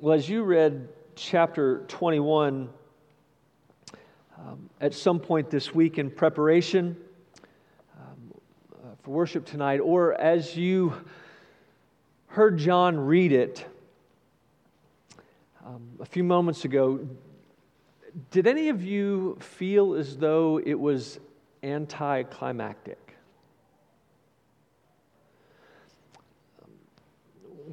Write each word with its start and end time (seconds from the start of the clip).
Well, 0.00 0.14
as 0.14 0.28
you 0.28 0.44
read 0.44 0.90
chapter 1.16 1.84
21 1.88 2.68
um, 4.38 4.70
at 4.80 4.94
some 4.94 5.18
point 5.18 5.50
this 5.50 5.74
week 5.74 5.98
in 5.98 6.08
preparation 6.08 6.96
um, 7.98 8.32
uh, 8.72 8.94
for 9.02 9.10
worship 9.10 9.44
tonight, 9.44 9.78
or 9.80 10.14
as 10.14 10.56
you 10.56 10.92
heard 12.28 12.58
John 12.58 12.96
read 12.96 13.32
it 13.32 13.66
um, 15.66 15.82
a 15.98 16.06
few 16.06 16.22
moments 16.22 16.64
ago, 16.64 17.00
did 18.30 18.46
any 18.46 18.68
of 18.68 18.84
you 18.84 19.36
feel 19.40 19.94
as 19.94 20.16
though 20.16 20.60
it 20.64 20.78
was 20.78 21.18
anticlimactic? 21.64 23.08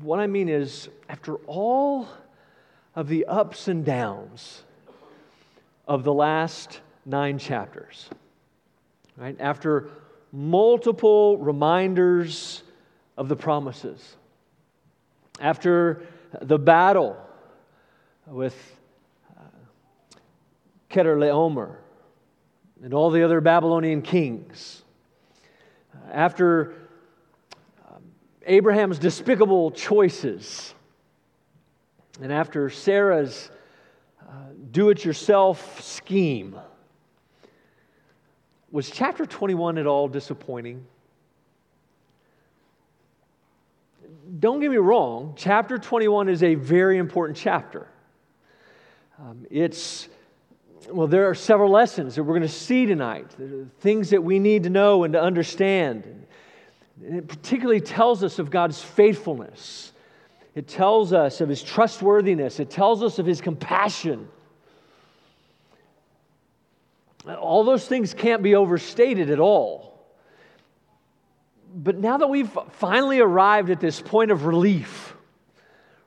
What 0.02 0.20
I 0.20 0.28
mean 0.28 0.50
is, 0.50 0.90
after 1.08 1.36
all 1.48 2.10
of 2.96 3.10
the 3.10 3.26
ups 3.26 3.68
and 3.68 3.84
downs 3.84 4.64
of 5.88 6.04
the 6.04 6.14
last 6.14 6.80
nine 7.06 7.38
chapters, 7.38 8.10
right? 9.18 9.36
After 9.40 9.90
multiple 10.32 11.38
reminders 11.38 12.64
of 13.18 13.30
the 13.30 13.36
promises, 13.36 14.16
after 15.40 16.04
the 16.42 16.58
battle 16.58 17.18
with 18.28 18.56
uh, 19.38 19.42
Chedorlaomer 20.90 21.76
and 22.84 22.94
all 22.94 23.10
the 23.10 23.24
other 23.24 23.42
Babylonian 23.42 24.02
kings, 24.02 24.84
after 26.12 26.74
um, 27.90 28.02
Abraham's 28.46 29.00
despicable 29.00 29.72
choices, 29.72 30.75
and 32.22 32.32
after 32.32 32.70
Sarah's 32.70 33.50
uh, 34.22 34.32
do 34.72 34.90
it 34.90 35.04
yourself 35.04 35.82
scheme, 35.82 36.58
was 38.72 38.90
chapter 38.90 39.26
21 39.26 39.78
at 39.78 39.88
all 39.88 40.08
disappointing? 40.08 40.86
Don't 44.40 44.60
get 44.60 44.72
me 44.72 44.78
wrong, 44.78 45.34
chapter 45.38 45.78
21 45.78 46.30
is 46.30 46.44
a 46.44 46.56
very 46.56 46.98
important 46.98 47.38
chapter. 47.38 47.88
Um, 49.20 49.46
it's, 49.50 50.10
well, 50.90 51.08
there 51.08 51.30
are 51.30 51.36
several 51.36 51.70
lessons 51.70 52.16
that 52.16 52.24
we're 52.24 52.34
going 52.34 52.42
to 52.42 52.50
see 52.50 52.86
tonight, 52.86 53.28
things 53.80 54.10
that 54.10 54.24
we 54.24 54.40
need 54.40 54.64
to 54.64 54.70
know 54.70 55.04
and 55.04 55.14
to 55.14 55.22
understand. 55.22 56.26
And 57.06 57.18
it 57.18 57.28
particularly 57.28 57.82
tells 57.82 58.24
us 58.24 58.40
of 58.40 58.50
God's 58.50 58.82
faithfulness 58.82 59.94
it 60.56 60.70
tells 60.70 61.12
us 61.12 61.42
of 61.42 61.50
his 61.50 61.62
trustworthiness, 61.62 62.62
it 62.62 62.70
tells 62.70 63.04
us 63.04 63.20
of 63.20 63.26
his 63.26 63.42
compassion. 63.42 64.30
All 67.28 67.66
those 67.66 67.88
things 67.88 68.14
can't 68.14 68.42
be 68.42 68.56
overstated 68.56 69.30
at 69.30 69.40
all. 69.40 70.00
But 71.76 71.98
now 71.98 72.18
that 72.18 72.28
we've 72.28 72.50
finally 72.72 73.20
arrived 73.20 73.70
at 73.70 73.82
this 73.82 74.02
point 74.02 74.32
of 74.32 74.46
relief, 74.46 75.16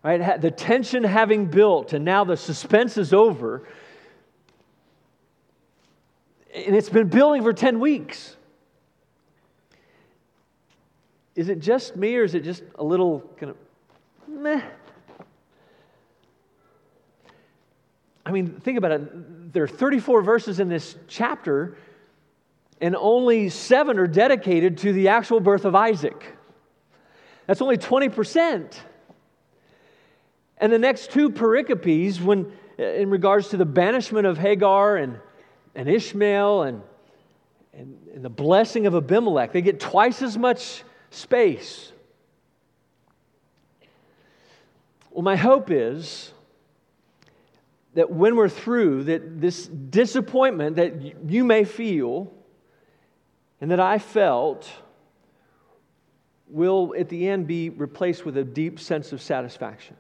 right, 0.03 0.41
the 0.41 0.51
tension 0.51 1.05
having 1.05 1.47
built 1.47 1.93
and 1.93 2.05
now 2.05 2.25
the 2.25 2.37
suspense 2.37 2.97
is 2.97 3.13
over, 3.13 3.69
and 6.55 6.75
it's 6.75 6.89
been 6.89 7.09
building 7.09 7.43
for 7.43 7.53
10 7.53 7.81
weeks. 7.81 8.35
Is 11.35 11.51
it 11.51 11.59
just 11.59 11.97
me 11.97 12.17
or 12.17 12.25
is 12.25 12.35
it 12.35 12.45
just 12.45 12.63
a 12.77 12.83
little 12.83 13.21
kind 13.37 13.51
of 13.51 13.57
meh. 14.39 14.63
I 18.25 18.31
mean, 18.31 18.61
think 18.61 18.77
about 18.77 18.93
it. 18.93 19.53
There 19.53 19.63
are 19.63 19.69
34 19.69 20.23
verses 20.23 20.61
in 20.61 20.69
this 20.69 20.97
chapter, 21.09 21.79
and 22.81 22.95
only 22.95 23.49
seven 23.49 23.99
are 23.99 24.07
dedicated 24.07 24.79
to 24.79 24.93
the 24.93 25.09
actual 25.09 25.41
birth 25.41 25.65
of 25.65 25.75
Isaac. 25.75 26.37
That's 27.47 27.63
only 27.63 27.79
20%. 27.79 28.75
And 30.59 30.73
the 30.73 30.79
next 30.79 31.11
two 31.11 31.31
pericopes, 31.31 32.21
when 32.21 32.53
uh, 32.79 32.83
in 32.83 33.11
regards 33.11 33.49
to 33.49 33.57
the 33.57 33.65
banishment 33.65 34.27
of 34.27 34.37
Hagar 34.37 34.97
and, 34.97 35.19
and 35.75 35.89
Ishmael 35.89 36.65
and, 36.65 36.83
and, 37.73 37.97
and 38.15 38.25
the 38.25 38.31
blessing 38.31 38.87
of 38.87 38.95
Abimelech, 38.95 39.53
they 39.53 39.63
get 39.63 39.81
twice 39.81 40.21
as 40.21 40.37
much 40.37 40.85
space. 41.11 41.93
Well, 45.19 45.25
my 45.25 45.35
hope 45.35 45.73
is 45.73 46.33
that 47.95 48.09
when 48.09 48.37
we're 48.37 48.49
through, 48.49 49.03
that 49.03 49.41
this 49.41 49.67
disappointment 49.67 50.77
that 50.77 51.29
you 51.29 51.43
may 51.43 51.65
feel 51.65 52.33
and 53.61 53.73
that 53.73 53.81
I 53.81 53.99
felt 53.99 54.71
will 56.47 56.95
at 56.97 57.09
the 57.09 57.29
end 57.29 57.49
be 57.49 57.69
replaced 57.69 58.25
with 58.25 58.37
a 58.37 58.45
deep 58.45 58.79
sense 58.79 59.11
of 59.11 59.21
satisfaction. 59.21 59.97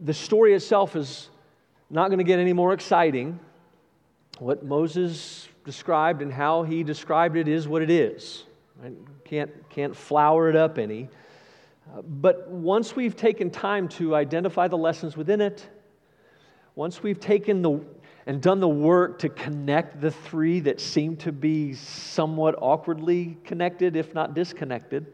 The 0.00 0.12
story 0.12 0.52
itself 0.52 0.96
is 0.96 1.30
not 1.88 2.08
going 2.08 2.18
to 2.18 2.24
get 2.24 2.40
any 2.40 2.52
more 2.52 2.74
exciting. 2.74 3.40
What 4.38 4.62
Moses 4.62 5.48
described 5.64 6.20
and 6.20 6.30
how 6.30 6.62
he 6.62 6.84
described 6.84 7.38
it 7.38 7.48
is 7.48 7.66
what 7.66 7.80
it 7.80 7.88
is. 7.88 8.44
Right? 8.82 8.92
Can't, 9.24 9.70
can't 9.70 9.96
flower 9.96 10.50
it 10.50 10.56
up 10.56 10.76
any. 10.76 11.08
But 12.02 12.48
once 12.48 12.96
we've 12.96 13.16
taken 13.16 13.50
time 13.50 13.88
to 13.90 14.14
identify 14.14 14.68
the 14.68 14.78
lessons 14.78 15.16
within 15.16 15.40
it, 15.40 15.68
once 16.74 17.02
we've 17.02 17.20
taken 17.20 17.62
the 17.62 17.80
and 18.26 18.40
done 18.40 18.60
the 18.60 18.68
work 18.68 19.18
to 19.18 19.28
connect 19.28 20.00
the 20.00 20.10
three 20.10 20.60
that 20.60 20.80
seem 20.80 21.16
to 21.16 21.30
be 21.30 21.74
somewhat 21.74 22.54
awkwardly 22.58 23.36
connected, 23.44 23.96
if 23.96 24.14
not 24.14 24.34
disconnected, 24.34 25.06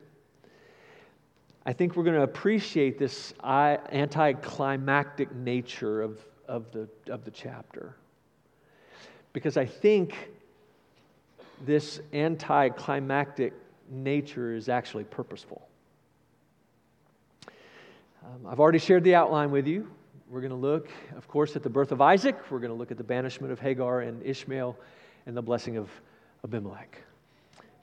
I 1.66 1.72
think 1.72 1.96
we're 1.96 2.04
going 2.04 2.16
to 2.16 2.22
appreciate 2.22 2.98
this 2.98 3.34
anticlimactic 3.42 5.34
nature 5.34 6.02
of, 6.02 6.24
of, 6.46 6.70
the, 6.72 6.88
of 7.08 7.24
the 7.24 7.30
chapter. 7.30 7.96
Because 9.32 9.56
I 9.56 9.66
think 9.66 10.30
this 11.64 12.00
anticlimactic 12.12 13.52
nature 13.90 14.54
is 14.54 14.68
actually 14.68 15.04
purposeful. 15.04 15.68
Um, 18.22 18.46
I've 18.46 18.60
already 18.60 18.78
shared 18.78 19.02
the 19.04 19.14
outline 19.14 19.50
with 19.50 19.66
you. 19.66 19.90
We're 20.28 20.42
going 20.42 20.50
to 20.50 20.56
look, 20.56 20.90
of 21.16 21.26
course, 21.26 21.56
at 21.56 21.62
the 21.62 21.70
birth 21.70 21.90
of 21.90 22.02
Isaac. 22.02 22.36
We're 22.50 22.58
going 22.58 22.70
to 22.70 22.76
look 22.76 22.90
at 22.90 22.98
the 22.98 23.04
banishment 23.04 23.50
of 23.50 23.58
Hagar 23.58 24.02
and 24.02 24.22
Ishmael 24.22 24.76
and 25.24 25.34
the 25.34 25.40
blessing 25.40 25.78
of 25.78 25.88
Abimelech. 26.44 27.02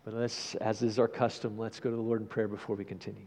But 0.05 0.13
let's, 0.13 0.53
as 0.55 0.83
is 0.83 0.99
our 0.99 1.07
custom, 1.07 1.57
let's 1.57 1.79
go 1.79 1.89
to 1.89 1.95
the 1.95 2.01
Lord 2.01 2.21
in 2.21 2.27
prayer 2.27 2.47
before 2.47 2.75
we 2.75 2.85
continue. 2.85 3.25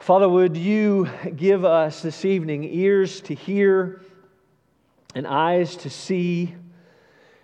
Father, 0.00 0.28
would 0.28 0.56
you 0.56 1.08
give 1.36 1.64
us 1.64 2.02
this 2.02 2.24
evening 2.24 2.64
ears 2.64 3.20
to 3.20 3.34
hear 3.34 4.02
and 5.14 5.28
eyes 5.28 5.76
to 5.76 5.90
see? 5.90 6.56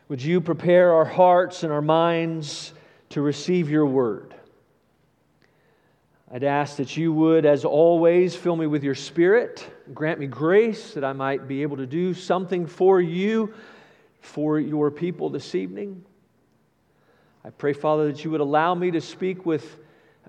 Would 0.09 0.21
you 0.21 0.41
prepare 0.41 0.93
our 0.93 1.05
hearts 1.05 1.63
and 1.63 1.73
our 1.73 1.83
minds 1.83 2.75
to 3.11 3.23
receive 3.23 3.71
your 3.71 3.87
word? 3.87 4.35
I'd 6.31 6.45
ask 6.45 6.77
that 6.77 6.95
you 6.97 7.11
would, 7.15 7.47
as 7.47 7.65
always, 7.65 8.37
fill 8.37 8.55
me 8.55 8.67
with 8.67 8.85
your 8.85 8.95
spirit, 8.95 9.67
grant 9.95 10.21
me 10.21 10.27
grace 10.27 10.93
that 10.93 11.03
I 11.03 11.15
might 11.15 11.49
be 11.49 11.63
able 11.63 11.79
to 11.79 11.87
do 11.87 12.13
something 12.13 12.67
for 12.67 13.01
you, 13.01 13.55
for 14.21 14.61
your 14.61 14.91
people 14.91 15.31
this 15.31 15.55
evening. 15.55 16.05
I 17.45 17.51
pray, 17.51 17.73
Father, 17.73 18.13
that 18.13 18.25
you 18.25 18.31
would 18.31 18.43
allow 18.43 18.75
me 18.75 18.91
to 18.91 19.01
speak 19.01 19.47
with 19.47 19.79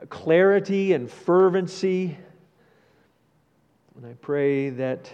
clarity 0.07 0.94
and 0.94 1.12
fervency. 1.12 2.18
And 3.98 4.06
I 4.06 4.13
pray 4.13 4.69
that 4.69 5.12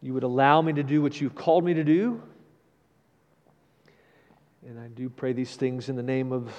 you 0.00 0.14
would 0.14 0.22
allow 0.22 0.62
me 0.62 0.72
to 0.72 0.82
do 0.82 1.02
what 1.02 1.20
you've 1.20 1.34
called 1.34 1.62
me 1.62 1.74
to 1.74 1.84
do. 1.84 2.22
And 4.66 4.80
I 4.80 4.88
do 4.88 5.10
pray 5.10 5.34
these 5.34 5.56
things 5.56 5.90
in 5.90 5.96
the 5.96 6.02
name 6.02 6.32
of 6.32 6.50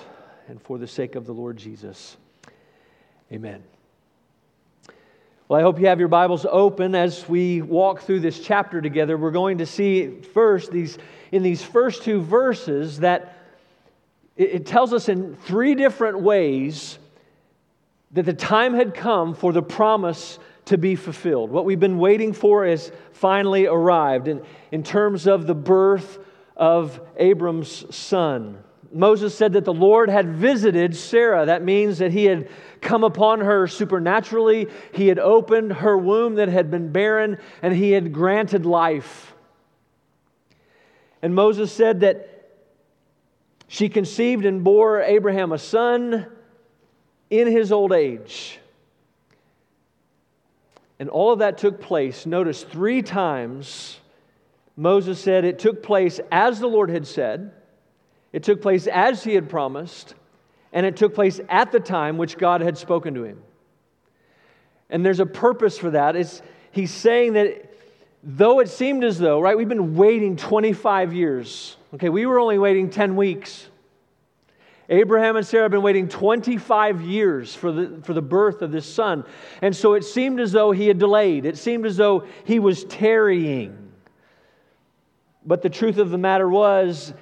and 0.48 0.62
for 0.62 0.78
the 0.78 0.88
sake 0.88 1.16
of 1.16 1.26
the 1.26 1.34
Lord 1.34 1.58
Jesus. 1.58 2.18
Amen. 3.32 3.64
Well, 5.48 5.60
I 5.60 5.64
hope 5.64 5.80
you 5.80 5.88
have 5.88 6.00
your 6.00 6.08
Bibles 6.08 6.46
open 6.50 6.96
as 6.96 7.28
we 7.28 7.62
walk 7.62 8.02
through 8.02 8.22
this 8.22 8.40
chapter 8.40 8.82
together. 8.82 9.18
We're 9.18 9.32
going 9.32 9.58
to 9.58 9.66
see 9.66 10.22
first 10.22 10.72
these 10.72 10.98
in 11.32 11.44
these 11.44 11.62
first 11.62 12.04
two 12.04 12.22
verses 12.22 13.00
that 13.00 13.38
it, 14.38 14.66
tells 14.66 14.94
us 14.94 15.10
in 15.10 15.36
three 15.36 15.76
different 15.76 16.22
ways 16.22 17.00
that 18.12 18.24
the 18.24 18.34
time 18.34 18.74
had 18.74 18.94
come 18.94 19.34
for 19.34 19.52
the 19.52 19.62
promise 19.62 20.40
to 20.66 20.78
be 20.78 20.96
fulfilled. 20.96 21.50
What 21.50 21.66
we've 21.66 21.80
been 21.80 21.98
waiting 21.98 22.34
for 22.34 22.66
has 22.66 22.92
finally 23.12 23.66
arrived 23.66 24.28
in, 24.28 24.42
in 24.72 24.84
terms 24.84 25.28
of 25.28 25.48
the 25.48 25.56
birth 25.56 26.20
of 26.56 27.02
Abram's 27.18 27.94
son, 27.96 28.64
Moses 28.92 29.36
said 29.36 29.54
that 29.54 29.66
the 29.66 29.74
Lord 29.74 30.10
had 30.10 30.28
visited 30.30 30.96
Sarah. 30.96 31.46
That 31.46 31.64
means 31.64 31.98
that 32.00 32.12
he 32.12 32.26
had 32.26 32.50
come 32.82 33.04
upon 33.04 33.42
her 33.42 33.68
supernaturally, 33.68 34.68
he 34.94 35.08
had 35.08 35.20
opened 35.20 35.74
her 35.74 35.98
womb 35.98 36.36
that 36.36 36.48
had 36.48 36.70
been 36.70 36.92
barren, 36.92 37.38
and 37.62 37.74
he 37.74 37.92
had 37.92 38.14
granted 38.14 38.66
life. 38.66 39.34
And 41.22 41.34
Moses 41.34 41.72
said 41.72 42.02
that 42.02 42.50
she 43.68 43.90
conceived 43.90 44.46
and 44.46 44.64
bore 44.64 45.02
Abraham 45.02 45.52
a 45.52 45.58
son 45.58 46.28
in 47.30 47.48
his 47.48 47.72
old 47.72 47.92
age. 47.92 48.60
And 51.00 51.10
all 51.10 51.34
of 51.34 51.40
that 51.40 51.58
took 51.58 51.82
place, 51.82 52.26
notice 52.26 52.64
three 52.64 53.02
times 53.02 54.00
Moses 54.76 55.20
said 55.20 55.44
it 55.44 55.60
took 55.60 55.84
place 55.84 56.20
as 56.32 56.60
the 56.60 56.68
Lord 56.68 56.90
had 56.90 57.06
said, 57.08 57.52
it 58.34 58.44
took 58.44 58.62
place 58.62 58.88
as 58.88 59.24
he 59.24 59.34
had 59.36 59.50
promised, 59.50 60.16
and 60.74 60.86
it 60.86 60.98
took 60.98 61.16
place 61.16 61.40
at 61.50 61.72
the 61.72 61.80
time 61.80 62.18
which 62.18 62.38
God 62.38 62.62
had 62.62 62.78
spoken 62.78 63.14
to 63.16 63.24
him. 63.24 63.42
And 64.90 65.06
there's 65.06 65.20
a 65.20 65.26
purpose 65.26 65.78
for 65.78 65.92
that. 65.92 66.16
It's, 66.16 66.42
he's 66.72 66.92
saying 66.92 67.34
that 67.34 67.74
though 68.24 68.60
it 68.60 68.70
seemed 68.70 69.04
as 69.04 69.20
though, 69.20 69.40
right, 69.40 69.58
we've 69.58 69.70
been 69.70 69.96
waiting 69.96 70.36
25 70.36 71.14
years. 71.14 71.78
Okay, 71.94 72.10
we 72.10 72.26
were 72.26 72.40
only 72.40 72.58
waiting 72.58 72.90
10 72.90 73.16
weeks. 73.16 73.68
Abraham 74.90 75.36
and 75.36 75.46
Sarah 75.46 75.66
have 75.66 75.72
been 75.72 75.82
waiting 75.82 76.08
25 76.08 77.02
years 77.02 77.54
for 77.54 77.72
the, 77.72 78.02
for 78.04 78.14
the 78.14 78.22
birth 78.22 78.62
of 78.62 78.72
this 78.72 78.86
son. 78.86 79.26
And 79.62 79.76
so 79.76 79.96
it 79.96 80.04
seemed 80.06 80.40
as 80.40 80.54
though 80.54 80.72
he 80.72 80.88
had 80.88 80.98
delayed. 80.98 81.46
It 81.46 81.58
seemed 81.58 81.86
as 81.86 81.98
though 81.98 82.26
he 82.46 82.60
was 82.60 82.86
tarrying. 82.86 83.92
But 85.46 85.62
the 85.62 85.70
truth 85.70 85.98
of 85.98 86.10
the 86.10 86.18
matter 86.18 86.48
was, 86.48 87.14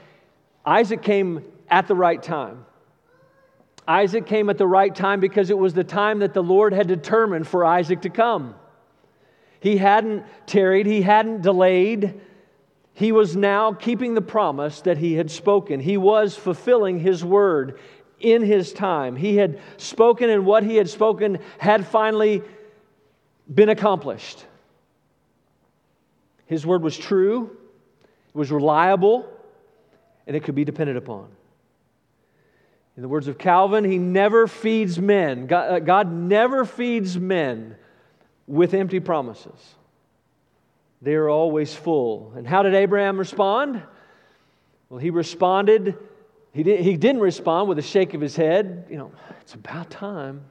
Isaac 0.65 1.01
came 1.01 1.43
at 1.69 1.87
the 1.87 1.95
right 1.95 2.21
time. 2.21 2.65
Isaac 3.87 4.25
came 4.25 4.49
at 4.49 4.57
the 4.57 4.67
right 4.67 4.93
time 4.93 5.19
because 5.19 5.49
it 5.49 5.57
was 5.57 5.73
the 5.73 5.83
time 5.83 6.19
that 6.19 6.33
the 6.33 6.41
Lord 6.41 6.73
had 6.73 6.87
determined 6.87 7.47
for 7.47 7.63
Isaac 7.63 8.01
to 8.01 8.09
come. 8.09 8.55
He 9.59 9.77
hadn't 9.77 10.25
tarried, 10.47 10.85
he 10.85 11.01
hadn't 11.01 11.41
delayed. 11.41 12.19
He 12.93 13.11
was 13.11 13.35
now 13.35 13.73
keeping 13.73 14.13
the 14.13 14.21
promise 14.21 14.81
that 14.81 14.97
he 14.97 15.13
had 15.13 15.29
spoken. 15.29 15.79
He 15.79 15.97
was 15.97 16.35
fulfilling 16.35 16.99
his 16.99 17.23
word 17.23 17.79
in 18.19 18.41
his 18.41 18.73
time. 18.73 19.15
He 19.15 19.35
had 19.35 19.59
spoken, 19.77 20.29
and 20.29 20.45
what 20.45 20.63
he 20.63 20.77
had 20.77 20.89
spoken 20.89 21.39
had 21.57 21.85
finally 21.85 22.41
been 23.53 23.69
accomplished. 23.69 24.45
His 26.45 26.65
word 26.65 26.81
was 26.81 26.97
true, 26.97 27.55
it 28.29 28.35
was 28.35 28.51
reliable, 28.51 29.29
and 30.27 30.35
it 30.35 30.43
could 30.43 30.55
be 30.55 30.65
depended 30.65 30.97
upon. 30.97 31.27
In 32.95 33.01
the 33.01 33.09
words 33.09 33.27
of 33.27 33.37
Calvin, 33.37 33.83
he 33.83 33.97
never 33.97 34.47
feeds 34.47 34.99
men. 34.99 35.47
God, 35.47 35.71
uh, 35.71 35.79
God 35.79 36.11
never 36.11 36.65
feeds 36.65 37.17
men 37.19 37.75
with 38.47 38.73
empty 38.73 38.99
promises. 38.99 39.75
They 41.01 41.15
are 41.15 41.29
always 41.29 41.73
full. 41.73 42.33
And 42.35 42.47
how 42.47 42.63
did 42.63 42.73
Abraham 42.73 43.17
respond? 43.17 43.83
Well, 44.89 44.99
he 44.99 45.09
responded, 45.09 45.97
he, 46.53 46.63
did, 46.63 46.79
he 46.79 46.95
didn't 46.95 47.21
respond 47.21 47.67
with 47.67 47.79
a 47.79 47.83
shake 47.83 48.13
of 48.13 48.21
his 48.21 48.35
head, 48.35 48.85
you 48.89 48.97
know, 48.97 49.11
it's 49.41 49.55
about 49.55 49.89
time, 49.89 50.45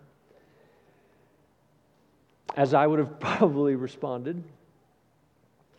as 2.56 2.75
I 2.75 2.87
would 2.87 2.99
have 2.99 3.19
probably 3.20 3.75
responded. 3.75 4.43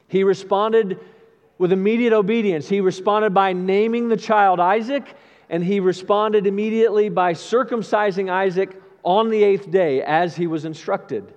He 0.08 0.24
responded 0.24 1.00
with 1.58 1.72
immediate 1.72 2.14
obedience. 2.14 2.68
He 2.68 2.82
responded 2.82 3.34
by 3.34 3.54
naming 3.54 4.10
the 4.10 4.18
child 4.18 4.60
Isaac 4.60 5.16
and 5.50 5.64
he 5.64 5.80
responded 5.80 6.48
immediately 6.48 7.10
by 7.10 7.34
circumcising 7.34 8.32
Isaac 8.32 8.82
on 9.04 9.30
the 9.30 9.44
eighth 9.44 9.70
day 9.70 10.02
as 10.02 10.36
he 10.36 10.48
was 10.48 10.66
instructed. 10.66 11.34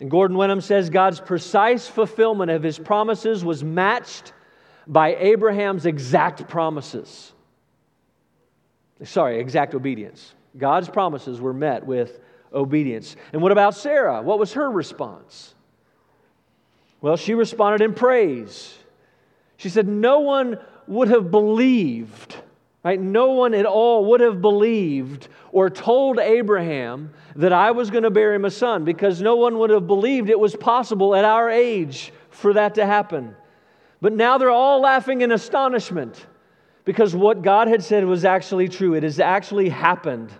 And 0.00 0.10
Gordon 0.10 0.36
Wenham 0.36 0.60
says 0.60 0.90
God's 0.90 1.20
precise 1.20 1.86
fulfillment 1.86 2.50
of 2.50 2.62
his 2.62 2.78
promises 2.78 3.44
was 3.44 3.62
matched 3.62 4.32
by 4.86 5.16
Abraham's 5.16 5.86
exact 5.86 6.48
promises. 6.48 7.32
Sorry, 9.04 9.38
exact 9.38 9.74
obedience. 9.74 10.34
God's 10.56 10.88
promises 10.88 11.40
were 11.40 11.52
met 11.52 11.84
with 11.84 12.18
obedience. 12.52 13.16
And 13.32 13.42
what 13.42 13.52
about 13.52 13.74
Sarah? 13.74 14.22
What 14.22 14.38
was 14.38 14.54
her 14.54 14.70
response? 14.70 15.54
Well, 17.00 17.16
she 17.16 17.34
responded 17.34 17.84
in 17.84 17.94
praise. 17.94 18.74
She 19.56 19.68
said, 19.68 19.88
No 19.88 20.20
one 20.20 20.58
would 20.86 21.08
have 21.08 21.30
believed 21.30 22.36
Right? 22.86 23.00
No 23.00 23.32
one 23.32 23.52
at 23.52 23.66
all 23.66 24.04
would 24.10 24.20
have 24.20 24.40
believed 24.40 25.26
or 25.50 25.68
told 25.68 26.20
Abraham 26.20 27.10
that 27.34 27.52
I 27.52 27.72
was 27.72 27.90
going 27.90 28.04
to 28.04 28.12
bear 28.12 28.32
him 28.32 28.44
a 28.44 28.50
son 28.52 28.84
because 28.84 29.20
no 29.20 29.34
one 29.34 29.58
would 29.58 29.70
have 29.70 29.88
believed 29.88 30.30
it 30.30 30.38
was 30.38 30.54
possible 30.54 31.12
at 31.12 31.24
our 31.24 31.50
age 31.50 32.12
for 32.30 32.52
that 32.52 32.76
to 32.76 32.86
happen. 32.86 33.34
But 34.00 34.12
now 34.12 34.38
they're 34.38 34.50
all 34.50 34.80
laughing 34.80 35.22
in 35.22 35.32
astonishment 35.32 36.26
because 36.84 37.16
what 37.16 37.42
God 37.42 37.66
had 37.66 37.82
said 37.82 38.04
was 38.04 38.24
actually 38.24 38.68
true. 38.68 38.94
It 38.94 39.02
has 39.02 39.18
actually 39.18 39.68
happened. 39.68 40.30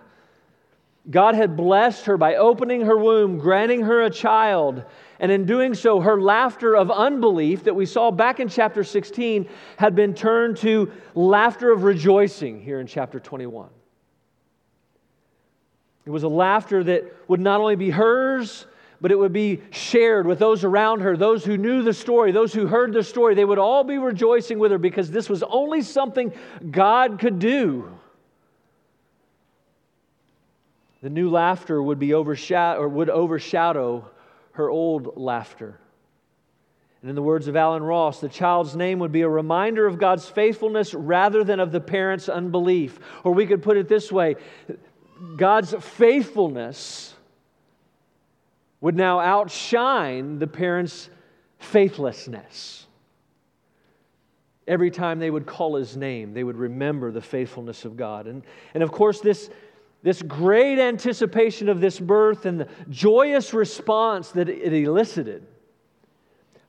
God 1.09 1.35
had 1.35 1.57
blessed 1.57 2.05
her 2.05 2.15
by 2.15 2.35
opening 2.35 2.79
her 2.85 2.97
womb, 2.97 3.39
granting 3.39 3.81
her 3.81 4.03
a 4.03 4.09
child, 4.09 4.85
and 5.19 5.31
in 5.31 5.45
doing 5.45 5.73
so, 5.73 5.99
her 5.99 6.21
laughter 6.21 6.75
of 6.75 6.91
unbelief 6.91 7.63
that 7.63 7.75
we 7.75 7.85
saw 7.85 8.11
back 8.11 8.39
in 8.39 8.49
chapter 8.49 8.83
16 8.83 9.49
had 9.77 9.95
been 9.95 10.13
turned 10.13 10.57
to 10.57 10.91
laughter 11.15 11.71
of 11.71 11.83
rejoicing 11.83 12.61
here 12.61 12.79
in 12.79 12.85
chapter 12.85 13.19
21. 13.19 13.69
It 16.05 16.11
was 16.11 16.23
a 16.23 16.29
laughter 16.29 16.83
that 16.83 17.03
would 17.27 17.39
not 17.39 17.59
only 17.59 17.75
be 17.75 17.89
hers, 17.89 18.67
but 19.01 19.11
it 19.11 19.17
would 19.17 19.33
be 19.33 19.61
shared 19.71 20.25
with 20.25 20.39
those 20.39 20.63
around 20.63 21.01
her, 21.01 21.17
those 21.17 21.43
who 21.43 21.57
knew 21.57 21.81
the 21.83 21.93
story, 21.93 22.31
those 22.31 22.53
who 22.53 22.67
heard 22.67 22.93
the 22.93 23.03
story. 23.03 23.35
They 23.35 23.45
would 23.45 23.59
all 23.59 23.83
be 23.83 23.97
rejoicing 23.97 24.59
with 24.59 24.71
her 24.71 24.77
because 24.77 25.11
this 25.11 25.29
was 25.29 25.43
only 25.43 25.81
something 25.81 26.31
God 26.69 27.19
could 27.19 27.39
do. 27.39 27.91
The 31.01 31.09
new 31.09 31.29
laughter 31.29 31.81
would 31.81 31.99
be 31.99 32.13
overshadow 32.13 32.79
or 32.79 32.87
would 32.87 33.09
overshadow 33.09 34.09
her 34.57 34.71
old 34.71 35.17
laughter. 35.17 35.79
And 37.01 37.09
in 37.09 37.15
the 37.15 37.21
words 37.21 37.47
of 37.47 37.55
Alan 37.55 37.83
Ross, 37.83 38.19
the 38.19 38.27
child's 38.27 38.75
name 38.75 38.97
would 38.99 39.11
be 39.11 39.21
a 39.21 39.29
reminder 39.29 39.85
of 39.85 39.99
God's 39.99 40.27
faithfulness 40.27 40.95
rather 40.95 41.43
than 41.43 41.59
of 41.59 41.71
the 41.71 41.79
parent's 41.79 42.27
unbelief. 42.27 42.99
Or 43.23 43.35
we 43.35 43.45
could 43.45 43.61
put 43.61 43.77
it 43.77 43.87
this 43.87 44.11
way 44.11 44.35
God's 45.35 45.75
faithfulness 45.79 47.13
would 48.81 48.95
now 48.95 49.19
outshine 49.19 50.39
the 50.39 50.47
parent's 50.47 51.09
faithlessness. 51.59 52.87
Every 54.67 54.89
time 54.89 55.19
they 55.19 55.29
would 55.29 55.45
call 55.45 55.75
his 55.75 55.95
name, 55.95 56.33
they 56.33 56.43
would 56.43 56.57
remember 56.57 57.11
the 57.11 57.21
faithfulness 57.21 57.85
of 57.85 57.95
God. 57.95 58.25
And, 58.25 58.41
and 58.73 58.81
of 58.81 58.91
course, 58.91 59.21
this 59.21 59.51
this 60.07 60.21
great 60.21 60.79
anticipation 60.79 61.67
of 61.67 61.81
this 61.81 61.99
birth 61.99 62.45
and 62.45 62.61
the 62.61 62.67
joyous 62.89 63.53
response 63.53 64.31
that 64.31 64.47
it 64.47 64.71
elicited 64.71 65.45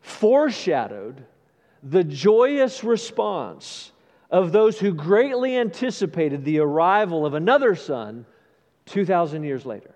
foreshadowed 0.00 1.24
the 1.84 2.02
joyous 2.02 2.82
response 2.82 3.92
of 4.28 4.50
those 4.50 4.80
who 4.80 4.92
greatly 4.92 5.56
anticipated 5.56 6.44
the 6.44 6.58
arrival 6.58 7.24
of 7.24 7.34
another 7.34 7.76
son 7.76 8.26
2,000 8.86 9.44
years 9.44 9.64
later. 9.64 9.94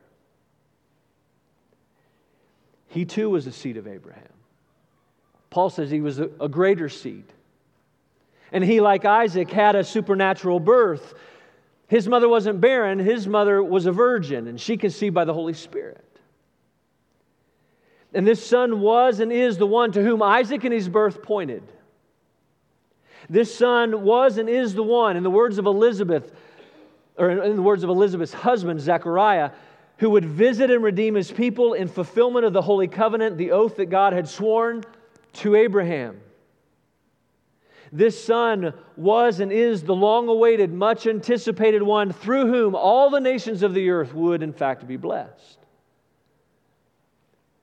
He 2.87 3.05
too 3.05 3.29
was 3.29 3.49
a 3.49 3.53
seed 3.53 3.77
of 3.77 3.89
Abraham. 3.89 4.23
Paul 5.51 5.69
says 5.69 5.91
he 5.91 6.01
was 6.01 6.21
a, 6.21 6.29
greater 6.49 6.89
seed. 6.89 7.25
And 8.53 8.63
he, 8.63 8.81
like 8.81 9.05
Isaac, 9.05 9.51
had 9.51 9.75
a 9.75 9.83
supernatural 9.83 10.61
birth 10.61 11.15
his 11.93 12.09
mother 12.09 12.27
wasn't 12.27 12.59
barren, 12.59 12.99
his 12.99 13.29
mother 13.29 13.63
was 13.63 13.85
a 13.85 13.93
virgin, 13.93 14.47
and 14.49 14.59
she 14.59 14.79
conceived 14.79 15.15
by 15.15 15.27
the 15.27 15.35
Holy 15.35 15.53
Spirit. 15.53 16.03
And 18.15 18.27
this 18.27 18.43
son 18.43 18.81
was 18.81 19.21
and 19.21 19.31
is 19.31 19.59
the 19.59 19.67
one 19.67 19.93
to 19.93 20.03
whom 20.03 20.23
Isaac 20.23 20.65
in 20.65 20.73
his 20.73 20.89
birth 20.89 21.23
pointed. 21.23 21.63
This 23.29 23.55
son 23.55 24.05
was 24.05 24.39
and 24.39 24.49
is 24.49 24.73
the 24.73 24.83
one, 24.83 25.19
in 25.19 25.23
the 25.23 25.29
words 25.29 25.59
of 25.59 25.67
Elizabeth, 25.67 26.33
or 27.19 27.29
in 27.29 27.57
the 27.57 27.63
words 27.63 27.85
of 27.85 27.91
Elizabeth's 27.91 28.33
husband, 28.33 28.81
Zechariah, 28.81 29.51
who 29.99 30.09
would 30.09 30.25
visit 30.25 30.71
and 30.71 30.83
redeem 30.83 31.15
his 31.15 31.31
people 31.31 31.75
in 31.75 31.89
fulfillment 31.89 32.47
of 32.47 32.55
the 32.55 32.63
holy 32.63 32.89
covenant, 32.89 33.37
the 33.37 33.51
oath 33.51 33.77
that 33.77 33.91
God 33.91 34.15
had 34.15 34.27
sworn 34.27 34.83
to 35.35 35.57
Abraham. 35.57 36.19
This 37.93 38.25
Son 38.25 38.73
was 38.97 39.41
and 39.41 39.53
is 39.53 39.83
the 39.83 39.95
long 39.95 40.27
awaited, 40.27 40.73
much 40.73 41.07
anticipated 41.07 41.83
one 41.83 42.11
through 42.11 42.47
whom 42.47 42.75
all 42.75 43.11
the 43.11 43.21
nations 43.21 43.63
of 43.63 43.75
the 43.75 43.91
earth 43.91 44.15
would, 44.15 44.43
in 44.43 44.55
fact, 44.55 44.87
be 44.87 44.97
blessed. 44.97 45.59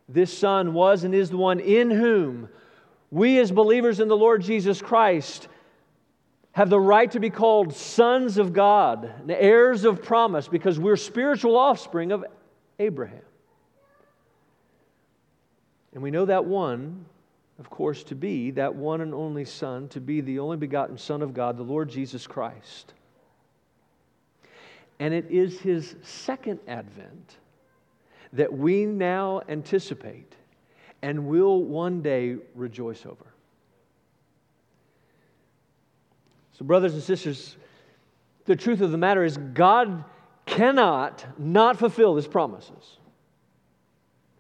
This 0.08 0.36
Son 0.36 0.74
was 0.74 1.04
and 1.04 1.16
is 1.16 1.32
the 1.32 1.38
one 1.38 1.60
in 1.60 1.90
whom 1.90 2.50
we, 3.10 3.40
as 3.40 3.52
believers 3.52 4.00
in 4.00 4.08
the 4.08 4.16
Lord 4.16 4.44
Jesus 4.44 4.82
Christ, 4.82 5.48
have 6.52 6.70
the 6.70 6.80
right 6.80 7.10
to 7.12 7.20
be 7.20 7.32
called 7.32 7.74
sons 7.74 8.38
of 8.38 8.54
God, 8.54 9.06
and 9.06 9.32
heirs 9.32 9.84
of 9.84 10.04
promise, 10.04 10.48
because 10.48 10.80
we're 10.80 10.96
spiritual 10.96 11.58
offspring 11.58 12.12
of 12.12 12.24
Abraham. 12.78 13.22
And 15.94 16.04
we 16.04 16.12
know 16.12 16.26
that 16.26 16.46
one, 16.46 17.06
of 17.60 17.70
course, 17.70 18.04
to 18.06 18.16
be 18.16 18.52
that 18.52 18.74
one 18.74 19.02
and 19.02 19.14
only 19.14 19.44
Son, 19.44 19.90
to 19.90 20.00
be 20.00 20.22
the 20.22 20.40
only 20.40 20.56
begotten 20.56 20.98
Son 20.98 21.22
of 21.22 21.34
God, 21.34 21.58
the 21.58 21.64
Lord 21.64 21.90
Jesus 21.90 22.26
Christ. 22.26 22.94
And 25.00 25.14
it 25.14 25.30
is 25.30 25.60
his 25.60 25.96
second 26.02 26.60
advent 26.68 27.38
that 28.34 28.54
we 28.54 28.86
now 28.86 29.42
anticipate 29.50 30.36
and 31.02 31.28
will 31.28 31.62
one 31.64 32.02
day 32.02 32.38
rejoice 32.56 33.06
over. 33.06 33.26
So, 36.54 36.66
brothers 36.66 36.94
and 36.94 37.04
sisters, 37.04 37.56
the 38.46 38.56
truth 38.56 38.82
of 38.82 38.92
the 38.92 38.98
matter 38.98 39.24
is 39.24 39.38
God 39.38 40.04
cannot 40.46 41.26
not 41.38 41.78
fulfill 41.78 42.16
his 42.16 42.28
promises. 42.28 42.98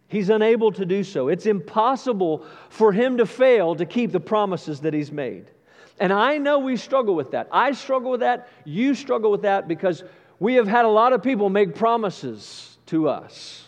He's 0.09 0.29
unable 0.29 0.71
to 0.71 0.85
do 0.85 1.03
so. 1.03 1.27
It's 1.27 1.45
impossible 1.45 2.43
for 2.69 2.91
him 2.91 3.17
to 3.17 3.25
fail 3.25 3.75
to 3.75 3.85
keep 3.85 4.11
the 4.11 4.19
promises 4.19 4.81
that 4.81 4.93
he's 4.93 5.11
made. 5.11 5.51
And 5.99 6.11
I 6.11 6.39
know 6.39 6.59
we 6.59 6.77
struggle 6.77 7.13
with 7.13 7.31
that. 7.31 7.47
I 7.51 7.73
struggle 7.73 8.09
with 8.09 8.21
that. 8.21 8.49
You 8.65 8.95
struggle 8.95 9.29
with 9.29 9.43
that 9.43 9.67
because 9.67 10.03
we 10.39 10.55
have 10.55 10.67
had 10.67 10.85
a 10.85 10.89
lot 10.89 11.13
of 11.13 11.21
people 11.21 11.49
make 11.49 11.75
promises 11.75 12.77
to 12.87 13.07
us 13.07 13.67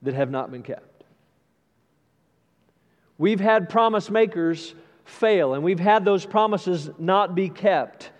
that 0.00 0.14
have 0.14 0.30
not 0.30 0.50
been 0.50 0.62
kept. 0.62 1.04
We've 3.18 3.40
had 3.40 3.68
promise 3.68 4.08
makers 4.10 4.74
fail, 5.04 5.52
and 5.52 5.62
we've 5.62 5.78
had 5.78 6.04
those 6.04 6.24
promises 6.24 6.88
not 6.98 7.34
be 7.34 7.50
kept. 7.50 8.10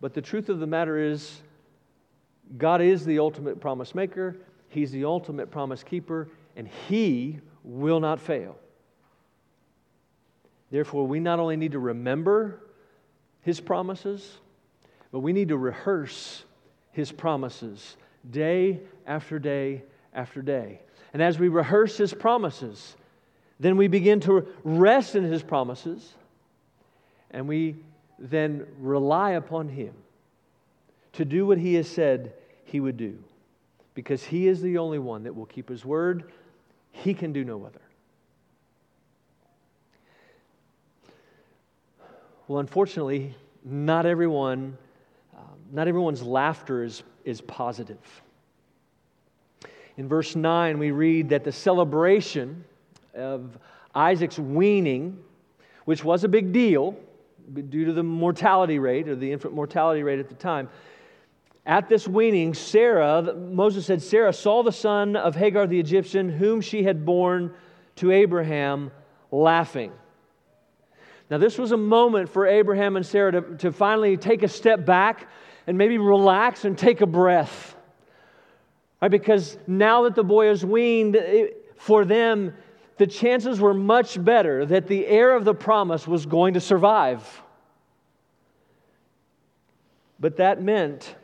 But 0.00 0.14
the 0.14 0.22
truth 0.22 0.48
of 0.48 0.60
the 0.60 0.66
matter 0.66 0.96
is, 0.96 1.42
God 2.56 2.80
is 2.80 3.04
the 3.04 3.18
ultimate 3.18 3.60
promise 3.60 3.94
maker, 3.94 4.36
He's 4.68 4.90
the 4.90 5.04
ultimate 5.04 5.50
promise 5.50 5.82
keeper, 5.82 6.28
and 6.56 6.68
He 6.88 7.40
will 7.64 8.00
not 8.00 8.20
fail. 8.20 8.56
Therefore, 10.70 11.06
we 11.06 11.20
not 11.20 11.38
only 11.38 11.56
need 11.56 11.72
to 11.72 11.78
remember 11.78 12.60
His 13.42 13.60
promises, 13.60 14.38
but 15.12 15.20
we 15.20 15.32
need 15.32 15.48
to 15.48 15.56
rehearse 15.56 16.44
His 16.92 17.12
promises 17.12 17.96
day 18.30 18.80
after 19.06 19.38
day 19.38 19.82
after 20.12 20.42
day. 20.42 20.80
And 21.12 21.22
as 21.22 21.38
we 21.38 21.48
rehearse 21.48 21.96
His 21.96 22.12
promises, 22.12 22.96
then 23.60 23.76
we 23.76 23.88
begin 23.88 24.20
to 24.20 24.46
rest 24.64 25.14
in 25.14 25.24
His 25.24 25.42
promises, 25.42 26.14
and 27.30 27.48
we 27.48 27.76
then 28.18 28.66
rely 28.78 29.32
upon 29.32 29.68
Him 29.68 29.94
to 31.12 31.24
do 31.24 31.46
what 31.46 31.58
He 31.58 31.74
has 31.74 31.88
said 31.88 32.32
He 32.64 32.80
would 32.80 32.96
do. 32.96 33.18
Because 33.96 34.22
He 34.22 34.46
is 34.46 34.60
the 34.60 34.78
only 34.78 35.00
one 35.00 35.24
that 35.24 35.34
will 35.34 35.46
keep 35.46 35.68
His 35.68 35.84
word, 35.84 36.30
He 36.92 37.14
can 37.14 37.32
do 37.32 37.44
no 37.44 37.64
other. 37.64 37.80
Well, 42.46 42.60
unfortunately, 42.60 43.34
not 43.64 44.06
everyone, 44.06 44.76
um, 45.36 45.56
not 45.72 45.88
everyone's 45.88 46.22
laughter 46.22 46.84
is, 46.84 47.02
is 47.24 47.40
positive. 47.40 48.22
In 49.96 50.06
verse 50.06 50.36
9, 50.36 50.78
we 50.78 50.90
read 50.90 51.30
that 51.30 51.42
the 51.42 51.50
celebration 51.50 52.64
of 53.14 53.58
Isaac's 53.94 54.38
weaning, 54.38 55.18
which 55.86 56.04
was 56.04 56.22
a 56.22 56.28
big 56.28 56.52
deal 56.52 56.94
due 57.70 57.86
to 57.86 57.92
the 57.94 58.02
mortality 58.02 58.78
rate 58.78 59.08
or 59.08 59.16
the 59.16 59.32
infant 59.32 59.54
mortality 59.54 60.02
rate 60.02 60.18
at 60.18 60.28
the 60.28 60.34
time. 60.34 60.68
At 61.66 61.88
this 61.88 62.06
weaning, 62.06 62.54
Sarah, 62.54 63.34
Moses 63.34 63.86
said, 63.86 64.00
Sarah 64.00 64.32
saw 64.32 64.62
the 64.62 64.70
son 64.70 65.16
of 65.16 65.34
Hagar 65.34 65.66
the 65.66 65.80
Egyptian, 65.80 66.28
whom 66.28 66.60
she 66.60 66.84
had 66.84 67.04
borne 67.04 67.52
to 67.96 68.12
Abraham, 68.12 68.92
laughing. 69.32 69.90
Now, 71.28 71.38
this 71.38 71.58
was 71.58 71.72
a 71.72 71.76
moment 71.76 72.28
for 72.28 72.46
Abraham 72.46 72.94
and 72.94 73.04
Sarah 73.04 73.32
to, 73.32 73.56
to 73.56 73.72
finally 73.72 74.16
take 74.16 74.44
a 74.44 74.48
step 74.48 74.86
back 74.86 75.28
and 75.66 75.76
maybe 75.76 75.98
relax 75.98 76.64
and 76.64 76.78
take 76.78 77.00
a 77.00 77.06
breath. 77.06 77.74
Right? 79.02 79.10
Because 79.10 79.58
now 79.66 80.04
that 80.04 80.14
the 80.14 80.22
boy 80.22 80.48
is 80.50 80.64
weaned, 80.64 81.16
it, 81.16 81.74
for 81.78 82.04
them, 82.04 82.54
the 82.96 83.08
chances 83.08 83.60
were 83.60 83.74
much 83.74 84.22
better 84.22 84.64
that 84.66 84.86
the 84.86 85.04
heir 85.04 85.34
of 85.34 85.44
the 85.44 85.54
promise 85.54 86.06
was 86.06 86.26
going 86.26 86.54
to 86.54 86.60
survive. 86.60 87.42
But 90.20 90.36
that 90.36 90.62
meant 90.62 91.16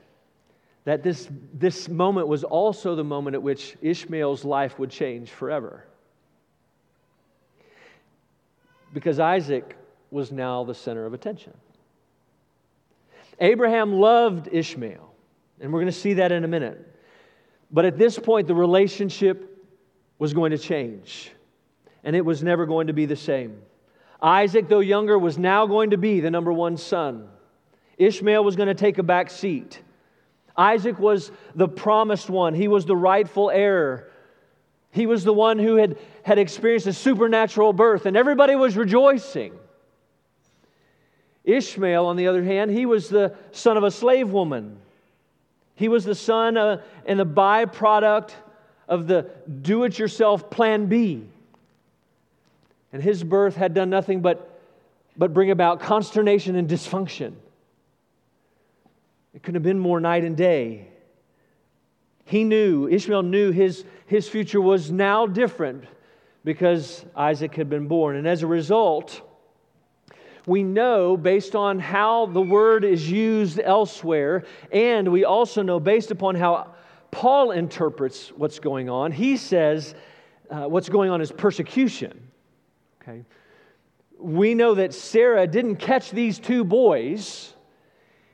that 0.84 1.02
this, 1.02 1.28
this 1.54 1.88
moment 1.88 2.28
was 2.28 2.44
also 2.44 2.94
the 2.94 3.04
moment 3.04 3.34
at 3.34 3.42
which 3.42 3.76
Ishmael's 3.82 4.44
life 4.44 4.78
would 4.78 4.90
change 4.90 5.30
forever. 5.30 5.84
Because 8.92 9.18
Isaac 9.18 9.76
was 10.10 10.32
now 10.32 10.64
the 10.64 10.74
center 10.74 11.06
of 11.06 11.14
attention. 11.14 11.54
Abraham 13.38 13.94
loved 13.94 14.48
Ishmael, 14.52 15.12
and 15.60 15.72
we're 15.72 15.80
going 15.80 15.92
to 15.92 15.98
see 15.98 16.14
that 16.14 16.32
in 16.32 16.44
a 16.44 16.48
minute. 16.48 16.88
But 17.70 17.84
at 17.84 17.96
this 17.96 18.18
point, 18.18 18.46
the 18.46 18.54
relationship 18.54 19.48
was 20.18 20.34
going 20.34 20.50
to 20.50 20.58
change 20.58 21.32
and 22.04 22.16
it 22.16 22.24
was 22.24 22.42
never 22.42 22.66
going 22.66 22.88
to 22.88 22.92
be 22.92 23.06
the 23.06 23.16
same. 23.16 23.60
Isaac, 24.20 24.68
though 24.68 24.80
younger, 24.80 25.18
was 25.18 25.38
now 25.38 25.66
going 25.66 25.90
to 25.90 25.98
be 25.98 26.20
the 26.20 26.30
number 26.30 26.52
one 26.52 26.76
son. 26.76 27.28
Ishmael 27.98 28.44
was 28.44 28.56
going 28.56 28.68
to 28.68 28.74
take 28.74 28.98
a 28.98 29.02
back 29.02 29.30
seat. 29.30 29.80
Isaac 30.56 30.98
was 30.98 31.30
the 31.54 31.68
promised 31.68 32.28
one, 32.30 32.54
he 32.54 32.68
was 32.68 32.84
the 32.84 32.96
rightful 32.96 33.50
heir. 33.50 34.08
He 34.90 35.06
was 35.06 35.24
the 35.24 35.32
one 35.32 35.58
who 35.58 35.76
had, 35.76 35.96
had 36.22 36.38
experienced 36.38 36.86
a 36.86 36.92
supernatural 36.92 37.72
birth, 37.72 38.04
and 38.04 38.14
everybody 38.14 38.54
was 38.54 38.76
rejoicing. 38.76 39.54
Ishmael, 41.44 42.04
on 42.04 42.16
the 42.16 42.26
other 42.26 42.44
hand, 42.44 42.70
he 42.70 42.84
was 42.84 43.08
the 43.08 43.34
son 43.52 43.78
of 43.78 43.84
a 43.84 43.90
slave 43.90 44.30
woman. 44.30 44.76
He 45.76 45.88
was 45.88 46.04
the 46.04 46.14
son 46.14 46.58
uh, 46.58 46.82
and 47.06 47.18
the 47.18 47.24
byproduct 47.24 48.32
of 48.86 49.06
the 49.06 49.30
do 49.62 49.84
it 49.84 49.98
yourself 49.98 50.50
plan 50.50 50.86
B 50.86 51.26
and 52.92 53.02
his 53.02 53.24
birth 53.24 53.56
had 53.56 53.74
done 53.74 53.90
nothing 53.90 54.20
but, 54.20 54.60
but 55.16 55.32
bring 55.32 55.50
about 55.50 55.80
consternation 55.80 56.56
and 56.56 56.68
dysfunction. 56.68 57.32
It 59.34 59.42
couldn't 59.42 59.56
have 59.56 59.62
been 59.62 59.78
more 59.78 60.00
night 60.00 60.24
and 60.24 60.36
day. 60.36 60.88
He 62.24 62.44
knew, 62.44 62.88
Ishmael 62.88 63.22
knew 63.22 63.50
his, 63.50 63.84
his 64.06 64.28
future 64.28 64.60
was 64.60 64.90
now 64.90 65.26
different 65.26 65.84
because 66.44 67.04
Isaac 67.16 67.54
had 67.54 67.68
been 67.68 67.88
born. 67.88 68.16
And 68.16 68.26
as 68.26 68.42
a 68.42 68.46
result, 68.46 69.20
we 70.46 70.62
know 70.62 71.16
based 71.16 71.54
on 71.54 71.78
how 71.78 72.26
the 72.26 72.40
word 72.40 72.84
is 72.84 73.10
used 73.10 73.60
elsewhere, 73.60 74.44
and 74.70 75.10
we 75.10 75.24
also 75.24 75.62
know 75.62 75.78
based 75.80 76.10
upon 76.10 76.34
how 76.34 76.74
Paul 77.10 77.52
interprets 77.52 78.32
what's 78.36 78.58
going 78.58 78.88
on, 78.88 79.12
he 79.12 79.36
says 79.36 79.94
uh, 80.50 80.64
what's 80.64 80.88
going 80.88 81.10
on 81.10 81.20
is 81.20 81.30
persecution. 81.30 82.28
Okay? 83.02 83.24
We 84.18 84.54
know 84.54 84.74
that 84.74 84.94
Sarah 84.94 85.46
didn't 85.46 85.76
catch 85.76 86.10
these 86.10 86.38
two 86.38 86.64
boys 86.64 87.54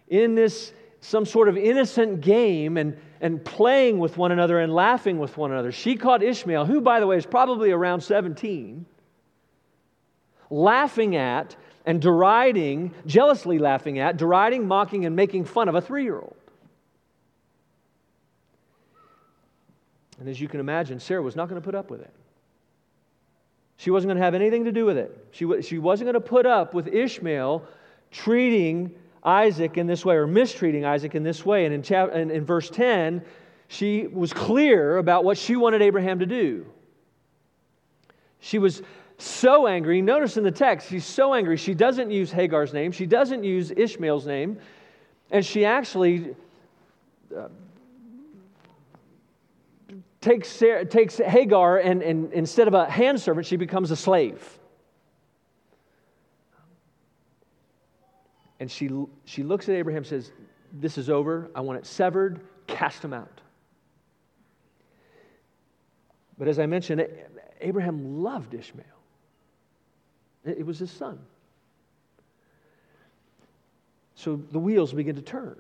in 0.09 0.35
this 0.35 0.73
some 1.01 1.25
sort 1.25 1.49
of 1.49 1.57
innocent 1.57 2.21
game 2.21 2.77
and, 2.77 2.99
and 3.21 3.45
playing 3.45 3.99
with 3.99 4.17
one 4.17 4.33
another 4.33 4.59
and 4.59 4.75
laughing 4.75 5.19
with 5.19 5.37
one 5.37 5.53
another. 5.53 5.73
She 5.73 5.97
caught 5.97 6.23
Ishmael, 6.23 6.67
who, 6.67 6.81
by 6.81 7.01
the 7.01 7.07
way, 7.07 7.17
is 7.17 7.27
probably 7.27 7.71
around 7.71 8.01
17, 8.01 8.85
laughing 10.51 11.17
at 11.17 11.57
and 11.87 12.03
deriding, 12.03 12.95
jealously 13.07 13.59
laughing 13.59 13.99
at, 13.99 14.17
deriding, 14.17 14.67
mocking, 14.67 15.07
and 15.07 15.17
making 15.17 15.45
fun 15.45 15.69
of 15.69 15.75
a 15.75 15.81
three 15.81 16.03
year 16.03 16.17
old. 16.17 16.37
And 20.21 20.29
as 20.29 20.41
you 20.41 20.49
can 20.49 20.61
imagine, 20.61 20.99
Sarah 20.99 21.23
was 21.23 21.37
not 21.37 21.49
going 21.49 21.61
to 21.61 21.65
put 21.65 21.75
up 21.75 21.91
with 21.91 22.01
it. 22.01 22.13
She 23.77 23.91
wasn't 23.91 24.09
going 24.09 24.19
to 24.19 24.25
have 24.25 24.35
anything 24.35 24.65
to 24.65 24.73
do 24.73 24.85
with 24.85 24.99
it. 24.99 25.27
She, 25.31 25.63
she 25.63 25.79
wasn't 25.79 26.07
going 26.07 26.21
to 26.21 26.29
put 26.29 26.45
up 26.45 26.75
with 26.75 26.89
Ishmael 26.89 27.65
treating 28.11 28.95
Isaac 29.25 29.77
in 29.77 29.87
this 29.87 30.05
way 30.05 30.17
or 30.17 30.27
mistreating 30.27 30.85
Isaac 30.85 31.15
in 31.15 31.23
this 31.23 31.45
way. 31.45 31.65
And 31.65 31.75
in, 31.75 31.83
chap- 31.83 32.13
in, 32.13 32.31
in 32.31 32.45
verse 32.45 32.71
10, 32.71 33.23
she 33.69 34.07
was 34.07 34.33
clear 34.33 34.99
about 34.99 35.25
what 35.25 35.37
she 35.39 35.57
wanted 35.57 35.83
Abraham 35.83 36.19
to 36.21 36.27
do. 36.27 36.67
She 38.41 38.59
was 38.59 38.83
so 39.19 39.67
angry. 39.67 40.01
Notice 40.01 40.37
in 40.37 40.45
the 40.45 40.51
text, 40.51 40.89
she's 40.89 41.05
so 41.05 41.35
angry. 41.35 41.57
She 41.57 41.75
doesn't 41.75 42.11
use 42.11 42.31
Hagar's 42.31 42.73
name, 42.73 42.93
she 42.93 43.07
doesn't 43.07 43.45
use 43.45 43.71
Ishmael's 43.71 44.27
name, 44.27 44.59
and 45.31 45.45
she 45.45 45.65
actually 45.65 46.35
uh, 47.37 47.49
takes, 50.21 50.49
Sarah, 50.49 50.85
takes 50.85 51.19
Hagar 51.19 51.79
and, 51.79 52.03
and 52.03 52.33
instead 52.33 52.69
of 52.69 52.75
a 52.75 52.89
hand 52.89 53.21
servant, 53.21 53.47
she 53.47 53.57
becomes 53.57 53.91
a 53.91 53.97
slave. 53.97 54.59
And 58.61 58.71
she, 58.71 58.91
she 59.25 59.43
looks 59.43 59.69
at 59.69 59.75
Abraham 59.75 59.99
and 59.99 60.07
says, 60.07 60.33
This 60.73 60.99
is 60.99 61.09
over. 61.09 61.51
I 61.55 61.61
want 61.61 61.79
it 61.79 61.87
severed. 61.87 62.41
Cast 62.67 63.05
him 63.05 63.13
out. 63.13 63.41
But 66.39 66.49
as 66.49 66.59
I 66.59 66.67
mentioned, 66.67 67.07
Abraham 67.61 68.23
loved 68.23 68.55
Ishmael, 68.55 68.85
it 70.45 70.65
was 70.65 70.79
his 70.79 70.91
son. 70.91 71.19
So 74.15 74.41
the 74.51 74.59
wheels 74.59 74.93
begin 74.93 75.15
to 75.17 75.23
turn. 75.23 75.57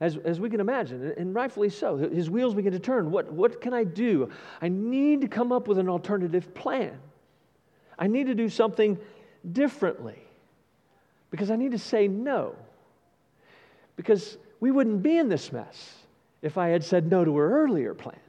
As, 0.00 0.16
as 0.18 0.38
we 0.38 0.50
can 0.50 0.60
imagine, 0.60 1.14
and 1.16 1.34
rightfully 1.34 1.70
so, 1.70 1.96
his 1.96 2.28
wheels 2.28 2.54
begin 2.54 2.72
to 2.72 2.78
turn. 2.78 3.10
What, 3.10 3.32
what 3.32 3.60
can 3.60 3.72
I 3.72 3.84
do? 3.84 4.28
I 4.60 4.68
need 4.68 5.20
to 5.22 5.28
come 5.28 5.50
up 5.50 5.66
with 5.66 5.78
an 5.78 5.88
alternative 5.88 6.52
plan. 6.54 6.98
I 7.98 8.06
need 8.06 8.26
to 8.26 8.34
do 8.34 8.48
something 8.48 8.98
differently 9.52 10.23
because 11.34 11.50
I 11.50 11.56
need 11.56 11.72
to 11.72 11.80
say 11.80 12.06
no. 12.06 12.54
Because 13.96 14.38
we 14.60 14.70
wouldn't 14.70 15.02
be 15.02 15.18
in 15.18 15.28
this 15.28 15.50
mess 15.50 15.94
if 16.42 16.56
I 16.56 16.68
had 16.68 16.84
said 16.84 17.10
no 17.10 17.24
to 17.24 17.36
her 17.36 17.64
earlier 17.64 17.92
plan. 17.92 18.20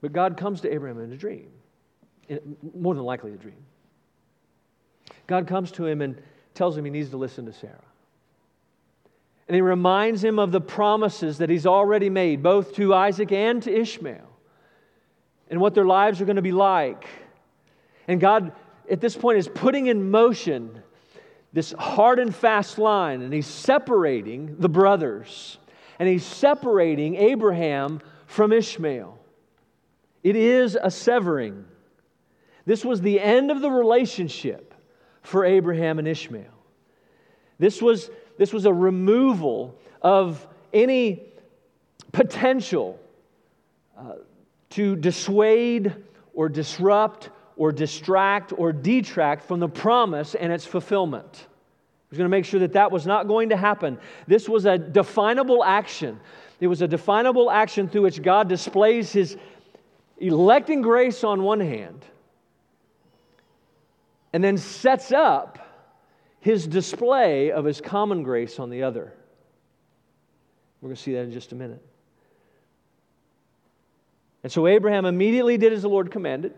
But 0.00 0.12
God 0.12 0.36
comes 0.36 0.62
to 0.62 0.74
Abraham 0.74 1.00
in 1.00 1.12
a 1.12 1.16
dream, 1.16 1.46
more 2.76 2.96
than 2.96 3.04
likely 3.04 3.34
a 3.34 3.36
dream. 3.36 3.64
God 5.28 5.46
comes 5.46 5.70
to 5.70 5.86
him 5.86 6.00
and 6.00 6.20
tells 6.54 6.76
him 6.76 6.84
he 6.84 6.90
needs 6.90 7.10
to 7.10 7.16
listen 7.16 7.46
to 7.46 7.52
Sarah. 7.52 7.78
And 9.46 9.54
he 9.54 9.60
reminds 9.60 10.24
him 10.24 10.40
of 10.40 10.50
the 10.50 10.60
promises 10.60 11.38
that 11.38 11.50
he's 11.50 11.66
already 11.66 12.10
made, 12.10 12.42
both 12.42 12.74
to 12.74 12.92
Isaac 12.92 13.30
and 13.30 13.62
to 13.62 13.72
Ishmael, 13.72 14.28
and 15.50 15.60
what 15.60 15.72
their 15.72 15.86
lives 15.86 16.20
are 16.20 16.24
going 16.24 16.34
to 16.34 16.42
be 16.42 16.50
like. 16.50 17.06
And 18.08 18.20
God, 18.20 18.50
at 18.90 19.00
this 19.00 19.16
point, 19.16 19.38
is 19.38 19.48
putting 19.48 19.86
in 19.86 20.10
motion 20.10 20.82
this 21.52 21.72
hard 21.78 22.18
and 22.18 22.34
fast 22.34 22.78
line, 22.78 23.22
and 23.22 23.32
he's 23.32 23.46
separating 23.46 24.56
the 24.58 24.68
brothers, 24.68 25.58
and 25.98 26.08
he's 26.08 26.24
separating 26.24 27.14
Abraham 27.14 28.00
from 28.26 28.52
Ishmael. 28.52 29.18
It 30.22 30.36
is 30.36 30.76
a 30.80 30.90
severing. 30.90 31.64
This 32.66 32.84
was 32.84 33.00
the 33.00 33.20
end 33.20 33.50
of 33.50 33.60
the 33.60 33.70
relationship 33.70 34.74
for 35.22 35.44
Abraham 35.44 35.98
and 35.98 36.08
Ishmael. 36.08 36.44
This 37.58 37.80
was, 37.80 38.10
this 38.38 38.52
was 38.52 38.66
a 38.66 38.72
removal 38.72 39.78
of 40.02 40.46
any 40.72 41.22
potential 42.10 42.98
uh, 43.96 44.14
to 44.70 44.96
dissuade 44.96 45.94
or 46.32 46.48
disrupt 46.48 47.30
or 47.56 47.72
distract 47.72 48.52
or 48.56 48.72
detract 48.72 49.44
from 49.44 49.60
the 49.60 49.68
promise 49.68 50.34
and 50.34 50.52
its 50.52 50.66
fulfillment. 50.66 51.34
He 51.34 52.10
was 52.10 52.18
going 52.18 52.26
to 52.26 52.36
make 52.36 52.44
sure 52.44 52.60
that 52.60 52.72
that 52.74 52.92
was 52.92 53.06
not 53.06 53.28
going 53.28 53.48
to 53.50 53.56
happen. 53.56 53.98
This 54.26 54.48
was 54.48 54.66
a 54.66 54.78
definable 54.78 55.64
action. 55.64 56.20
It 56.60 56.66
was 56.66 56.82
a 56.82 56.88
definable 56.88 57.50
action 57.50 57.88
through 57.88 58.02
which 58.02 58.22
God 58.22 58.48
displays 58.48 59.12
his 59.12 59.36
electing 60.18 60.82
grace 60.82 61.24
on 61.24 61.42
one 61.42 61.60
hand 61.60 62.04
and 64.32 64.42
then 64.42 64.56
sets 64.56 65.12
up 65.12 65.58
his 66.40 66.66
display 66.66 67.50
of 67.50 67.64
his 67.64 67.80
common 67.80 68.22
grace 68.22 68.58
on 68.58 68.70
the 68.70 68.82
other. 68.82 69.12
We're 70.80 70.88
going 70.88 70.96
to 70.96 71.02
see 71.02 71.12
that 71.12 71.20
in 71.20 71.32
just 71.32 71.52
a 71.52 71.54
minute. 71.54 71.82
And 74.42 74.52
so 74.52 74.66
Abraham 74.66 75.06
immediately 75.06 75.56
did 75.56 75.72
as 75.72 75.82
the 75.82 75.88
Lord 75.88 76.10
commanded. 76.10 76.54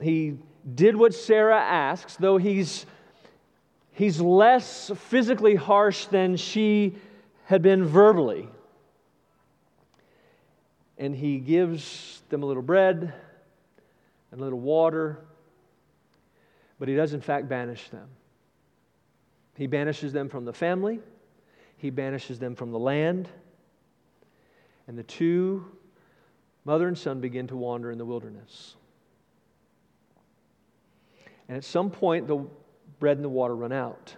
He 0.00 0.38
did 0.74 0.96
what 0.96 1.14
Sarah 1.14 1.60
asks, 1.60 2.16
though 2.16 2.36
he's, 2.36 2.86
he's 3.92 4.20
less 4.20 4.90
physically 4.96 5.54
harsh 5.54 6.06
than 6.06 6.36
she 6.36 6.96
had 7.46 7.62
been 7.62 7.84
verbally 7.84 8.48
and 10.98 11.14
he 11.14 11.38
gives 11.38 12.22
them 12.28 12.42
a 12.42 12.46
little 12.46 12.62
bread 12.62 13.12
and 14.30 14.40
a 14.40 14.44
little 14.44 14.60
water, 14.60 15.18
but 16.78 16.88
he 16.88 16.94
does, 16.94 17.12
in 17.12 17.20
fact, 17.20 17.48
banish 17.48 17.88
them. 17.88 18.08
He 19.56 19.66
banishes 19.66 20.12
them 20.12 20.28
from 20.28 20.44
the 20.44 20.52
family, 20.52 21.00
he 21.76 21.90
banishes 21.90 22.38
them 22.38 22.54
from 22.54 22.70
the 22.70 22.78
land, 22.78 23.28
and 24.86 24.98
the 24.98 25.02
two, 25.02 25.64
mother 26.64 26.88
and 26.88 26.96
son, 26.96 27.20
begin 27.20 27.46
to 27.48 27.56
wander 27.56 27.90
in 27.90 27.98
the 27.98 28.04
wilderness. 28.04 28.76
And 31.48 31.56
at 31.56 31.64
some 31.64 31.90
point, 31.90 32.26
the 32.26 32.44
bread 32.98 33.16
and 33.16 33.24
the 33.24 33.28
water 33.28 33.54
run 33.54 33.72
out 33.72 34.16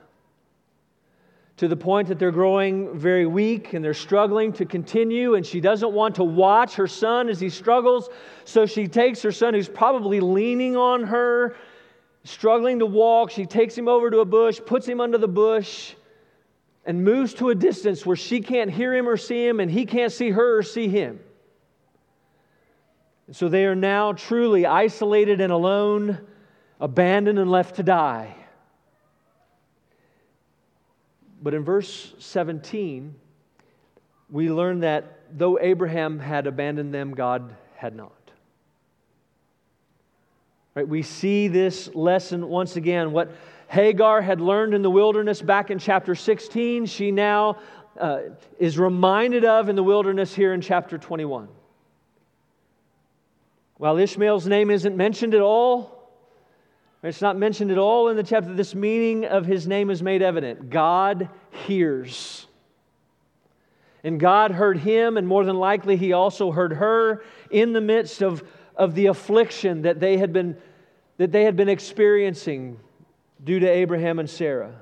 to 1.57 1.69
the 1.69 1.77
point 1.77 2.07
that 2.09 2.19
they're 2.19 2.31
growing 2.31 2.99
very 2.99 3.25
weak 3.25 3.73
and 3.73 3.83
they're 3.83 3.95
struggling 3.95 4.53
to 4.53 4.67
continue. 4.67 5.35
And 5.35 5.47
she 5.47 5.61
doesn't 5.61 5.93
want 5.93 6.15
to 6.17 6.25
watch 6.25 6.75
her 6.75 6.87
son 6.87 7.29
as 7.29 7.41
he 7.41 7.49
struggles. 7.49 8.11
So 8.45 8.67
she 8.67 8.87
takes 8.87 9.23
her 9.23 9.33
son, 9.33 9.55
who's 9.55 9.69
probably 9.69 10.21
leaning 10.21 10.77
on 10.77 11.05
her, 11.05 11.57
struggling 12.25 12.79
to 12.81 12.87
walk. 12.87 13.31
She 13.31 13.47
takes 13.47 13.77
him 13.77 13.89
over 13.89 14.11
to 14.11 14.19
a 14.19 14.25
bush, 14.25 14.61
puts 14.65 14.87
him 14.87 15.01
under 15.01 15.17
the 15.17 15.29
bush, 15.29 15.95
and 16.85 17.03
moves 17.03 17.33
to 17.35 17.49
a 17.49 17.55
distance 17.55 18.05
where 18.05 18.17
she 18.17 18.41
can't 18.41 18.71
hear 18.71 18.95
him 18.95 19.09
or 19.09 19.17
see 19.17 19.47
him, 19.47 19.59
and 19.59 19.71
he 19.71 19.87
can't 19.87 20.13
see 20.13 20.31
her 20.31 20.59
or 20.59 20.63
see 20.63 20.89
him. 20.89 21.19
And 23.27 23.35
so 23.35 23.49
they 23.49 23.65
are 23.65 23.75
now 23.75 24.13
truly 24.13 24.67
isolated 24.67 25.41
and 25.41 25.53
alone, 25.53 26.21
abandoned 26.81 27.39
and 27.39 27.51
left 27.51 27.77
to 27.77 27.83
die. 27.83 28.35
But 31.43 31.55
in 31.55 31.65
verse 31.65 32.15
17, 32.19 33.15
we 34.31 34.51
learn 34.51 34.81
that 34.81 35.21
though 35.31 35.59
Abraham 35.59 36.19
had 36.19 36.47
abandoned 36.47 36.93
them, 36.93 37.15
God 37.15 37.55
had 37.77 37.95
not. 37.95 38.13
Right? 40.75 40.87
We 40.87 41.03
see 41.03 41.49
this 41.49 41.95
lesson 41.95 42.49
once 42.49 42.77
again. 42.77 43.13
What 43.13 43.31
Hagar 43.69 44.21
had 44.21 44.41
learned 44.41 44.75
in 44.75 44.83
the 44.83 44.91
wilderness 44.91 45.41
back 45.41 45.71
in 45.71 45.79
chapter 45.79 46.15
16, 46.15 46.87
she 46.87 47.11
now 47.11 47.59
uh, 47.99 48.21
is 48.59 48.79
reminded 48.79 49.45
of 49.45 49.69
in 49.69 49.77
the 49.77 49.83
wilderness 49.83 50.35
here 50.35 50.53
in 50.53 50.61
chapter 50.61 50.99
21. 50.99 51.49
While 53.79 53.99
Ishmael's 53.99 54.47
name 54.47 54.71
isn't 54.71 54.97
mentioned 54.97 55.35
at 55.35 55.41
all, 55.41 55.96
it's 57.03 57.21
not 57.23 57.37
mentioned 57.37 57.71
at 57.71 57.79
all 57.79 58.09
in 58.09 58.17
the 58.17 58.23
chapter. 58.23 58.53
This 58.55 58.75
meaning 58.75 59.25
of 59.25 59.47
his 59.47 59.67
name 59.67 59.91
is 59.91 60.03
made 60.03 60.23
evident. 60.23 60.71
God 60.71 61.29
hears. 61.51 62.47
And 64.03 64.21
God 64.21 64.51
heard 64.53 64.79
him, 64.79 65.17
and 65.17 65.27
more 65.27 65.45
than 65.45 65.57
likely, 65.57 65.97
he 65.97 66.13
also 66.13 66.53
heard 66.53 66.75
her 66.75 67.25
in 67.51 67.73
the 67.73 67.81
midst 67.81 68.23
of, 68.23 68.43
of 68.77 68.95
the 68.95 69.07
affliction 69.07 69.83
that 69.83 70.01
they, 70.01 70.17
had 70.17 70.33
been, 70.33 70.57
that 71.17 71.33
they 71.33 71.45
had 71.45 71.57
been 71.57 71.69
experiencing 71.69 72.79
due 73.43 73.59
to 73.61 73.67
Abraham 73.69 74.19
and 74.19 74.31
Sarah. 74.31 74.75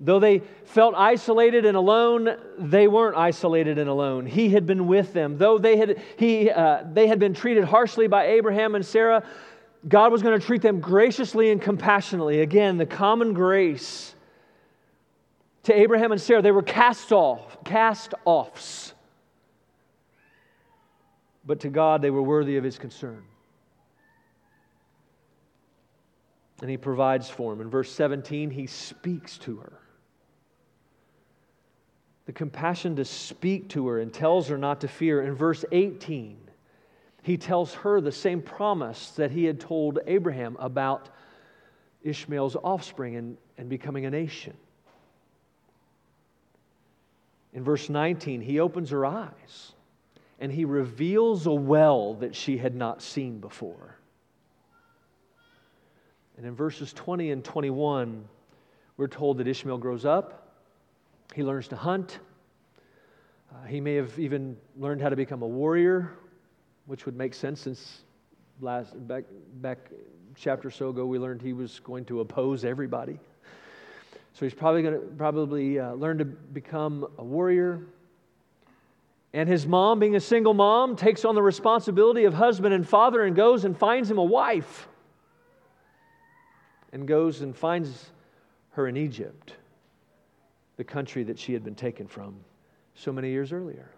Though 0.00 0.18
they 0.18 0.42
felt 0.64 0.96
isolated 0.96 1.64
and 1.64 1.76
alone, 1.76 2.36
they 2.58 2.88
weren't 2.88 3.16
isolated 3.16 3.78
and 3.78 3.88
alone. 3.88 4.26
He 4.26 4.48
had 4.48 4.66
been 4.66 4.88
with 4.88 5.12
them. 5.12 5.38
Though 5.38 5.58
they 5.58 5.76
had, 5.76 6.02
he, 6.16 6.50
uh, 6.50 6.82
they 6.92 7.06
had 7.06 7.20
been 7.20 7.34
treated 7.34 7.64
harshly 7.64 8.08
by 8.08 8.26
Abraham 8.26 8.74
and 8.74 8.84
Sarah, 8.84 9.24
God 9.88 10.12
was 10.12 10.22
going 10.22 10.38
to 10.38 10.46
treat 10.46 10.62
them 10.62 10.80
graciously 10.80 11.50
and 11.50 11.60
compassionately. 11.60 12.40
Again, 12.40 12.78
the 12.78 12.86
common 12.86 13.32
grace 13.32 14.14
to 15.64 15.74
Abraham 15.74 16.12
and 16.12 16.20
Sarah, 16.20 16.42
they 16.42 16.50
were 16.50 16.62
cast 16.62 17.12
off, 17.12 17.58
cast 17.64 18.14
offs. 18.24 18.94
But 21.44 21.60
to 21.60 21.68
God, 21.68 22.02
they 22.02 22.10
were 22.10 22.22
worthy 22.22 22.56
of 22.56 22.64
his 22.64 22.78
concern. 22.78 23.22
And 26.60 26.70
he 26.70 26.76
provides 26.76 27.28
for 27.28 27.52
them. 27.52 27.60
In 27.60 27.68
verse 27.68 27.90
17, 27.90 28.50
he 28.50 28.66
speaks 28.66 29.36
to 29.38 29.56
her. 29.56 29.72
The 32.26 32.32
compassion 32.32 32.94
to 32.96 33.04
speak 33.04 33.68
to 33.70 33.88
her 33.88 33.98
and 33.98 34.12
tells 34.12 34.46
her 34.46 34.56
not 34.56 34.80
to 34.82 34.88
fear. 34.88 35.22
In 35.22 35.34
verse 35.34 35.64
18, 35.72 36.36
he 37.22 37.36
tells 37.36 37.72
her 37.74 38.00
the 38.00 38.12
same 38.12 38.42
promise 38.42 39.10
that 39.10 39.30
he 39.30 39.44
had 39.44 39.60
told 39.60 40.00
Abraham 40.06 40.56
about 40.58 41.08
Ishmael's 42.02 42.56
offspring 42.56 43.16
and, 43.16 43.36
and 43.56 43.68
becoming 43.68 44.06
a 44.06 44.10
nation. 44.10 44.54
In 47.52 47.62
verse 47.62 47.88
19, 47.88 48.40
he 48.40 48.58
opens 48.58 48.90
her 48.90 49.06
eyes 49.06 49.72
and 50.40 50.50
he 50.50 50.64
reveals 50.64 51.46
a 51.46 51.52
well 51.52 52.14
that 52.14 52.34
she 52.34 52.58
had 52.58 52.74
not 52.74 53.00
seen 53.00 53.38
before. 53.38 53.96
And 56.36 56.44
in 56.44 56.56
verses 56.56 56.92
20 56.92 57.30
and 57.30 57.44
21, 57.44 58.24
we're 58.96 59.06
told 59.06 59.38
that 59.38 59.46
Ishmael 59.46 59.78
grows 59.78 60.04
up, 60.04 60.56
he 61.34 61.44
learns 61.44 61.68
to 61.68 61.76
hunt. 61.76 62.18
Uh, 63.52 63.66
he 63.66 63.80
may 63.80 63.94
have 63.94 64.18
even 64.18 64.56
learned 64.76 65.00
how 65.00 65.10
to 65.10 65.16
become 65.16 65.42
a 65.42 65.46
warrior 65.46 66.10
which 66.86 67.06
would 67.06 67.16
make 67.16 67.34
sense 67.34 67.60
since 67.60 68.02
last, 68.60 68.94
back, 69.08 69.24
back 69.60 69.78
chapter 70.34 70.68
or 70.68 70.70
so 70.70 70.88
ago, 70.88 71.06
we 71.06 71.18
learned 71.18 71.42
he 71.42 71.52
was 71.52 71.80
going 71.80 72.04
to 72.06 72.20
oppose 72.20 72.64
everybody. 72.64 73.18
So 74.34 74.46
he's 74.46 74.54
probably 74.54 74.82
going 74.82 74.94
to 74.94 75.06
probably 75.16 75.78
uh, 75.78 75.92
learn 75.92 76.18
to 76.18 76.24
become 76.24 77.06
a 77.18 77.24
warrior. 77.24 77.82
And 79.34 79.48
his 79.48 79.66
mom, 79.66 79.98
being 79.98 80.16
a 80.16 80.20
single 80.20 80.54
mom, 80.54 80.96
takes 80.96 81.24
on 81.24 81.34
the 81.34 81.42
responsibility 81.42 82.24
of 82.24 82.34
husband 82.34 82.74
and 82.74 82.86
father 82.86 83.22
and 83.22 83.34
goes 83.34 83.64
and 83.64 83.76
finds 83.76 84.10
him 84.10 84.18
a 84.18 84.24
wife. 84.24 84.88
And 86.92 87.08
goes 87.08 87.40
and 87.40 87.56
finds 87.56 88.10
her 88.72 88.86
in 88.86 88.96
Egypt, 88.96 89.54
the 90.76 90.84
country 90.84 91.24
that 91.24 91.38
she 91.38 91.52
had 91.54 91.64
been 91.64 91.74
taken 91.74 92.06
from 92.06 92.36
so 92.94 93.12
many 93.12 93.30
years 93.30 93.52
earlier. 93.52 93.90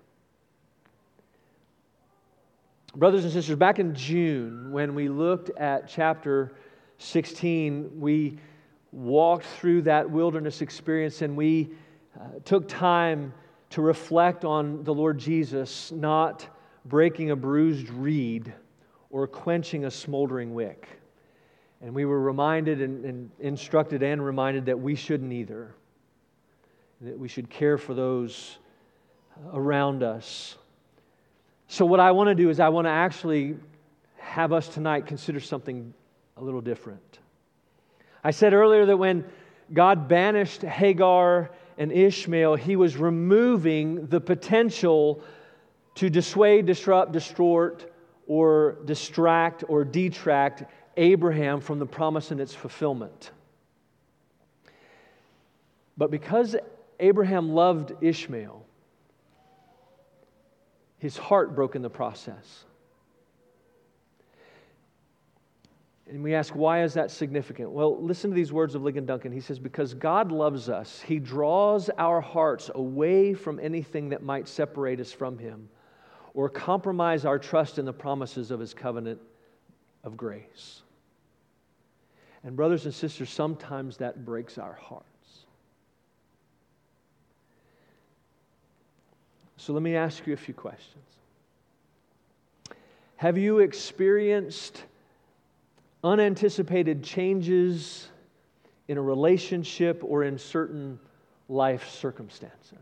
Brothers 2.97 3.25
and 3.25 3.33
sisters, 3.33 3.57
back 3.57 3.81
in 3.81 3.93
June, 3.93 4.71
when 4.71 4.95
we 4.95 5.09
looked 5.09 5.51
at 5.59 5.89
chapter 5.89 6.53
16, 6.99 7.91
we 7.99 8.39
walked 8.93 9.47
through 9.47 9.83
that 9.83 10.09
wilderness 10.09 10.63
experience 10.63 11.21
and 11.21 11.37
we 11.37 11.71
uh, 12.17 12.27
took 12.45 12.69
time 12.69 13.35
to 13.71 13.83
reflect 13.83 14.45
on 14.45 14.85
the 14.85 14.95
Lord 14.95 15.19
Jesus 15.19 15.91
not 15.91 16.47
breaking 16.85 17.33
a 17.33 17.37
bruised 17.37 17.91
reed 17.91 18.53
or 19.11 19.27
quenching 19.27 19.87
a 19.87 19.91
smoldering 19.91 20.55
wick. 20.55 20.87
And 21.81 21.93
we 21.93 22.05
were 22.05 22.21
reminded 22.21 22.81
and, 22.81 23.05
and 23.05 23.31
instructed 23.41 24.05
and 24.05 24.25
reminded 24.25 24.67
that 24.67 24.79
we 24.79 24.95
shouldn't 24.95 25.33
either, 25.33 25.75
that 27.01 27.19
we 27.19 27.27
should 27.27 27.51
care 27.51 27.77
for 27.77 27.93
those 27.93 28.59
around 29.53 30.05
us 30.05 30.59
so, 31.69 31.85
what 31.85 32.01
I 32.01 32.13
want 32.13 32.29
to 32.29 32.35
do 32.35 32.51
is, 32.51 32.61
I 32.61 32.69
want 32.69 32.87
to 32.87 32.91
actually 32.91 33.57
have 34.19 34.53
us 34.53 34.69
tonight 34.69 35.07
consider 35.07 35.41
something 35.41 35.95
a 36.37 36.43
little 36.43 36.61
different. 36.61 37.19
I 38.23 38.31
said 38.31 38.53
earlier 38.53 38.87
that 38.87 38.97
when 38.97 39.25
God 39.73 40.09
banished 40.09 40.63
Hagar 40.63 41.51
and 41.79 41.93
Ishmael, 41.93 42.57
he 42.57 42.77
was 42.77 42.97
removing 42.97 44.07
the 44.07 44.21
potential 44.21 45.23
to 45.97 46.11
dissuade, 46.11 46.67
disrupt, 46.67 47.13
distort, 47.13 47.93
or 48.27 48.79
distract 48.85 49.65
or 49.69 49.85
detract 49.85 50.65
Abraham 50.97 51.61
from 51.61 51.79
the 51.79 51.87
promise 51.87 52.31
and 52.31 52.41
its 52.41 52.55
fulfillment. 52.55 53.31
But 55.97 56.11
because 56.11 56.57
Abraham 56.99 57.55
loved 57.55 57.93
Ishmael, 58.01 58.64
his 61.05 61.19
heart 61.19 61.55
broke 61.55 61.77
in 61.77 61.83
the 61.83 61.91
process. 61.91 62.65
And 66.09 66.23
we 66.23 66.35
ask, 66.35 66.55
why 66.55 66.83
is 66.83 66.95
that 66.95 67.11
significant? 67.11 67.71
Well, 67.73 68.03
listen 68.03 68.31
to 68.31 68.35
these 68.35 68.55
words 68.55 68.75
of 68.75 68.81
Ligon 68.81 69.05
Duncan. 69.05 69.31
He 69.31 69.41
says, 69.41 69.59
Because 69.59 69.93
God 69.93 70.33
loves 70.33 70.71
us, 70.71 71.03
He 71.03 71.19
draws 71.19 71.91
our 71.99 72.23
hearts 72.23 72.71
away 72.75 73.35
from 73.35 73.61
anything 73.61 74.09
that 74.09 74.23
might 74.23 74.49
separate 74.49 74.99
us 74.99 75.13
from 75.13 75.37
Him 75.37 75.69
or 76.33 76.49
compromise 76.49 77.27
our 77.27 77.39
trust 77.39 77.79
in 77.79 77.85
the 77.85 77.93
promises 77.93 78.51
of 78.51 78.59
His 78.59 78.73
covenant 78.73 79.21
of 80.05 80.17
grace. 80.17 80.85
And, 82.45 82.57
brothers 82.57 82.87
and 82.87 82.95
sisters, 82.95 83.29
sometimes 83.29 83.99
that 83.99 84.25
breaks 84.25 84.57
our 84.57 84.73
heart. 84.73 85.05
So 89.65 89.73
let 89.73 89.83
me 89.83 89.97
ask 89.97 90.27
you 90.27 90.35
a 90.35 90.37
few 90.37 90.53
questions. 90.53 91.07
Have 93.17 93.39
you 93.39 93.61
experienced 93.61 94.85
unanticipated 96.03 97.03
changes 97.03 98.09
in 98.89 98.99
a 98.99 99.01
relationship 99.01 100.03
or 100.05 100.23
in 100.23 100.37
certain 100.37 101.01
life 101.49 101.89
circumstances? 101.89 102.77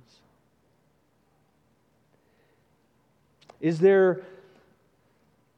Is 3.61 3.79
there 3.79 4.23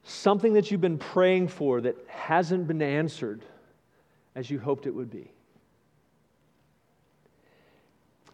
something 0.03 0.53
that 0.53 0.69
you've 0.69 0.79
been 0.79 0.99
praying 0.99 1.47
for 1.47 1.81
that 1.81 1.95
hasn't 2.07 2.67
been 2.67 2.83
answered 2.83 3.41
as 4.35 4.51
you 4.51 4.59
hoped 4.59 4.85
it 4.85 4.93
would 4.93 5.09
be? 5.09 5.31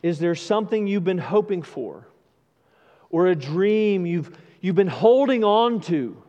Is 0.04 0.20
there 0.20 0.36
something 0.36 0.88
you've 0.88 1.06
been 1.06 1.18
hoping 1.18 1.62
for 1.62 2.06
or 3.12 3.28
a 3.28 3.36
dream 3.36 4.06
you've, 4.06 4.36
you've 4.62 4.76
been 4.76 4.88
holding 4.88 5.44
on 5.44 5.82
to, 5.82 6.22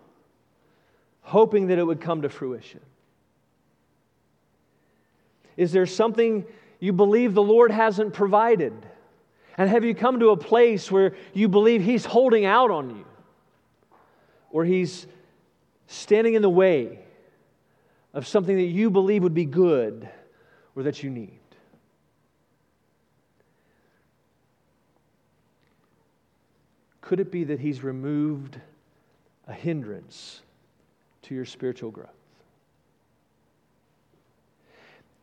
hoping 1.23 1.68
that 1.68 1.79
it 1.79 1.85
would 1.85 2.01
come 2.01 2.23
to 2.23 2.29
fruition? 2.29 2.81
Is 5.57 5.73
there 5.73 5.87
something 5.87 6.45
you 6.81 6.92
believe 6.92 7.35
the 7.35 7.42
Lord 7.42 7.71
hasn't 7.71 8.12
provided? 8.12 8.75
And 9.57 9.68
have 9.68 9.85
you 9.85 9.95
come 9.95 10.21
to 10.21 10.31
a 10.31 10.37
place 10.37 10.90
where 10.90 11.14
you 11.33 11.49
believe 11.49 11.83
He's 11.83 12.05
holding 12.05 12.45
out 12.45 12.71
on 12.71 12.90
you? 12.97 13.05
Or 14.51 14.64
He's 14.64 15.07
standing 15.87 16.35
in 16.35 16.42
the 16.42 16.51
way 16.51 16.99
of 18.14 18.27
something 18.27 18.57
that 18.57 18.62
you 18.62 18.90
believe 18.90 19.23
would 19.23 19.35
be 19.35 19.45
good 19.45 20.09
or 20.75 20.83
that 20.85 21.03
you 21.03 21.11
need? 21.11 21.38
Could 27.12 27.20
it 27.20 27.31
be 27.31 27.44
that 27.44 27.61
He's 27.61 27.85
removed 27.85 28.59
a 29.46 29.53
hindrance 29.53 30.40
to 31.20 31.35
your 31.35 31.44
spiritual 31.44 31.90
growth? 31.90 32.09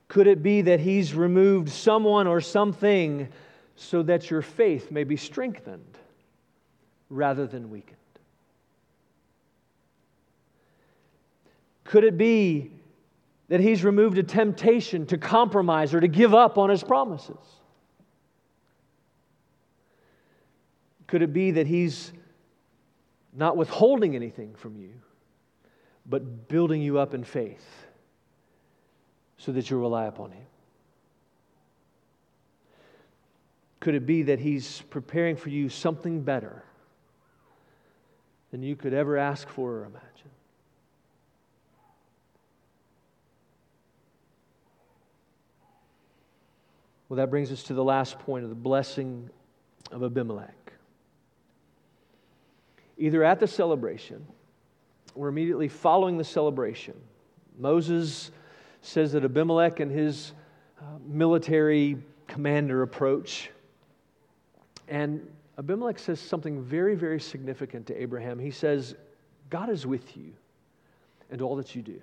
Could 0.08 0.28
it 0.28 0.44
be 0.44 0.62
that 0.62 0.80
He's 0.80 1.16
removed 1.16 1.68
someone 1.70 2.28
or 2.28 2.42
something 2.42 3.28
so 3.76 4.04
that 4.04 4.30
your 4.30 4.44
faith 4.44 4.92
may 4.92 5.04
be 5.04 5.18
strengthened 5.18 5.98
rather 7.10 7.48
than 7.48 7.72
weakened? 7.72 7.98
Could 11.86 12.04
it 12.04 12.20
be 12.20 12.70
that 13.48 13.62
He's 13.62 13.84
removed 13.84 14.20
a 14.20 14.24
temptation 14.24 15.08
to 15.08 15.18
compromise 15.18 15.96
or 15.96 16.02
to 16.02 16.08
give 16.08 16.36
up 16.36 16.60
on 16.60 16.70
His 16.70 16.84
promises? 16.84 17.59
Could 21.10 21.24
it 21.24 21.34
be 21.34 21.50
that 21.52 21.66
He's 21.66 22.12
not 23.34 23.58
withholding 23.58 24.16
anything 24.16 24.54
from 24.54 24.78
you, 24.78 24.92
but 26.06 26.48
building 26.48 26.84
you 26.84 27.00
up 27.00 27.16
in 27.16 27.24
faith 27.24 27.66
so 29.40 29.52
that 29.52 29.68
you'll 29.68 29.82
rely 29.82 30.06
upon 30.06 30.32
Him? 30.32 30.46
Could 33.80 33.96
it 33.96 34.06
be 34.06 34.22
that 34.24 34.38
He's 34.40 34.84
preparing 34.92 35.36
for 35.36 35.50
you 35.50 35.68
something 35.68 36.22
better 36.22 36.64
than 38.52 38.62
you 38.62 38.76
could 38.76 38.94
ever 38.94 39.18
ask 39.18 39.50
for 39.50 39.78
or 39.78 39.86
imagine? 39.86 40.04
Well, 47.08 47.18
that 47.18 47.32
brings 47.32 47.52
us 47.52 47.64
to 47.64 47.74
the 47.74 47.84
last 47.84 48.20
point 48.20 48.44
of 48.44 48.52
the 48.52 48.56
blessing 48.56 49.32
of 49.92 50.04
Abimelech 50.04 50.59
either 53.00 53.24
at 53.24 53.40
the 53.40 53.48
celebration 53.48 54.26
or 55.16 55.28
immediately 55.28 55.68
following 55.68 56.18
the 56.18 56.24
celebration. 56.24 56.94
Moses 57.58 58.30
says 58.82 59.14
that 59.14 59.24
Abimelech 59.24 59.80
and 59.80 59.92
his 59.92 60.34
uh, 60.80 60.84
military 61.08 61.98
commander 62.28 62.84
approach. 62.84 63.50
And 64.88 65.28
Abimelech 65.58 66.00
says 66.00 66.20
something 66.20 66.62
very, 66.62 66.96
very 66.96 67.20
significant 67.20 67.88
to 67.88 68.02
Abraham. 68.02 68.38
He 68.38 68.52
says, 68.52 68.96
God 69.50 69.70
is 69.70 69.86
with 69.86 70.16
you 70.16 70.34
and 71.32 71.42
all 71.42 71.56
that 71.56 71.76
you 71.76 71.82
do. 71.82 72.00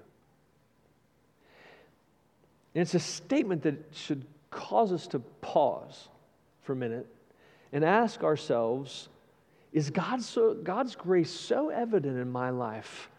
And 2.74 2.82
it's 2.82 2.94
a 2.94 3.00
statement 3.00 3.62
that 3.62 3.76
should 3.92 4.24
cause 4.50 4.92
us 4.92 5.06
to 5.08 5.18
pause 5.40 6.08
for 6.62 6.72
a 6.72 6.76
minute 6.76 7.06
and 7.72 7.84
ask 7.84 8.22
ourselves 8.22 9.08
is 9.76 9.90
God 9.90 10.22
so, 10.22 10.54
God's 10.54 10.96
grace 10.96 11.30
so 11.30 11.68
evident 11.68 12.18
in 12.18 12.32
my 12.32 12.48
life 12.48 13.10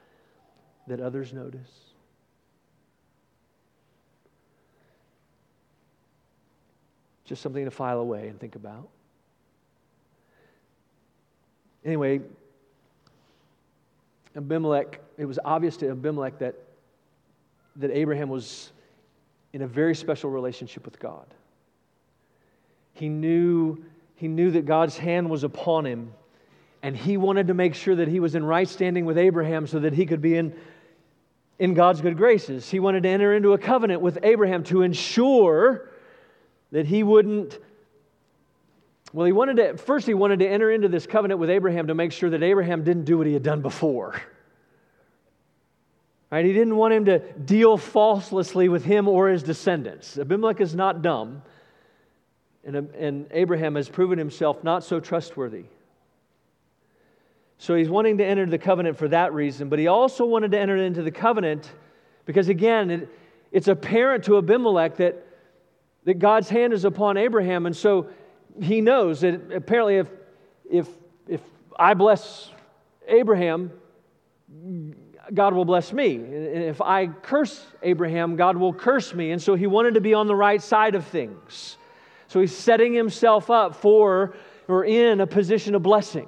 that 0.87 0.99
others 0.99 1.31
notice? 1.31 1.69
Just 7.25 7.43
something 7.43 7.63
to 7.63 7.69
file 7.69 7.99
away 7.99 8.27
and 8.27 8.39
think 8.39 8.55
about. 8.55 8.89
Anyway, 11.85 12.21
Abimelech, 14.35 14.99
it 15.19 15.25
was 15.25 15.37
obvious 15.45 15.77
to 15.77 15.91
Abimelech 15.91 16.39
that, 16.39 16.55
that 17.75 17.91
Abraham 17.91 18.29
was 18.29 18.71
in 19.53 19.61
a 19.61 19.67
very 19.67 19.93
special 19.93 20.31
relationship 20.31 20.85
with 20.85 20.97
God. 20.97 21.27
He 22.93 23.09
knew, 23.09 23.85
he 24.15 24.27
knew 24.27 24.49
that 24.49 24.65
God's 24.65 24.97
hand 24.97 25.29
was 25.29 25.43
upon 25.43 25.85
him 25.85 26.13
and 26.83 26.95
he 26.95 27.17
wanted 27.17 27.47
to 27.47 27.53
make 27.53 27.75
sure 27.75 27.95
that 27.95 28.07
he 28.07 28.19
was 28.19 28.35
in 28.35 28.43
right 28.43 28.67
standing 28.67 29.05
with 29.05 29.17
Abraham 29.17 29.67
so 29.67 29.79
that 29.79 29.93
he 29.93 30.05
could 30.05 30.21
be 30.21 30.35
in 30.35 30.53
in 31.59 31.73
God's 31.73 32.01
good 32.01 32.17
graces. 32.17 32.69
He 32.69 32.79
wanted 32.79 33.03
to 33.03 33.09
enter 33.09 33.33
into 33.33 33.53
a 33.53 33.57
covenant 33.57 34.01
with 34.01 34.19
Abraham 34.23 34.63
to 34.65 34.81
ensure 34.81 35.89
that 36.71 36.85
he 36.85 37.03
wouldn't. 37.03 37.57
Well, 39.13 39.25
he 39.25 39.31
wanted 39.31 39.57
to, 39.57 39.77
first, 39.77 40.05
he 40.05 40.13
wanted 40.13 40.39
to 40.39 40.47
enter 40.47 40.69
into 40.69 40.89
this 40.89 41.07
covenant 41.07 41.39
with 41.39 41.49
Abraham 41.49 41.87
to 41.87 41.95
make 41.95 42.11
sure 42.11 42.29
that 42.29 42.43
Abraham 42.43 42.83
didn't 42.83 43.05
do 43.05 43.17
what 43.17 43.25
he 43.25 43.33
had 43.33 43.43
done 43.43 43.61
before. 43.61 44.21
Right? 46.29 46.45
He 46.45 46.51
didn't 46.51 46.75
want 46.75 46.93
him 46.93 47.05
to 47.05 47.19
deal 47.19 47.77
falselessly 47.77 48.67
with 48.67 48.83
him 48.83 49.07
or 49.07 49.29
his 49.29 49.43
descendants. 49.43 50.17
Abimelech 50.17 50.59
is 50.59 50.75
not 50.75 51.01
dumb, 51.01 51.41
and, 52.65 52.75
and 52.75 53.27
Abraham 53.31 53.75
has 53.75 53.87
proven 53.87 54.19
himself 54.19 54.61
not 54.61 54.83
so 54.83 54.99
trustworthy. 54.99 55.63
So 57.57 57.75
he's 57.75 57.89
wanting 57.89 58.17
to 58.19 58.25
enter 58.25 58.45
the 58.45 58.57
covenant 58.57 58.97
for 58.97 59.07
that 59.07 59.33
reason, 59.33 59.69
but 59.69 59.79
he 59.79 59.87
also 59.87 60.25
wanted 60.25 60.51
to 60.51 60.59
enter 60.59 60.77
into 60.77 61.01
the 61.01 61.11
covenant 61.11 61.71
because, 62.25 62.49
again, 62.49 62.91
it, 62.91 63.09
it's 63.51 63.67
apparent 63.67 64.23
to 64.25 64.37
Abimelech 64.37 64.97
that, 64.97 65.25
that 66.03 66.19
God's 66.19 66.49
hand 66.49 66.73
is 66.73 66.85
upon 66.85 67.17
Abraham. 67.17 67.65
And 67.65 67.75
so 67.75 68.09
he 68.61 68.81
knows 68.81 69.21
that 69.21 69.51
apparently, 69.51 69.97
if, 69.97 70.07
if, 70.69 70.87
if 71.27 71.41
I 71.79 71.93
bless 71.93 72.51
Abraham, 73.07 73.71
God 75.33 75.53
will 75.53 75.65
bless 75.65 75.91
me. 75.91 76.15
And 76.15 76.63
if 76.63 76.81
I 76.81 77.07
curse 77.07 77.65
Abraham, 77.81 78.35
God 78.35 78.55
will 78.55 78.73
curse 78.73 79.13
me. 79.13 79.31
And 79.31 79.41
so 79.41 79.55
he 79.55 79.67
wanted 79.67 79.95
to 79.95 80.01
be 80.01 80.13
on 80.13 80.27
the 80.27 80.35
right 80.35 80.61
side 80.61 80.93
of 80.93 81.05
things. 81.05 81.77
So 82.27 82.39
he's 82.39 82.55
setting 82.55 82.93
himself 82.93 83.49
up 83.49 83.75
for 83.75 84.35
or 84.67 84.85
in 84.85 85.21
a 85.21 85.27
position 85.27 85.75
of 85.75 85.81
blessing. 85.81 86.27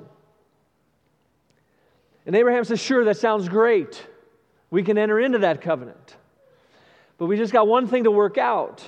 And 2.30 2.36
Abraham 2.36 2.64
says, 2.64 2.80
Sure, 2.80 3.04
that 3.06 3.18
sounds 3.18 3.50
great. 3.50 4.06
We 4.70 4.84
can 4.84 5.00
enter 5.00 5.20
into 5.20 5.40
that 5.40 5.62
covenant. 5.62 6.16
But 7.18 7.26
we 7.26 7.38
just 7.38 7.52
got 7.52 7.68
one 7.68 7.88
thing 7.88 8.04
to 8.04 8.12
work 8.12 8.38
out. 8.38 8.84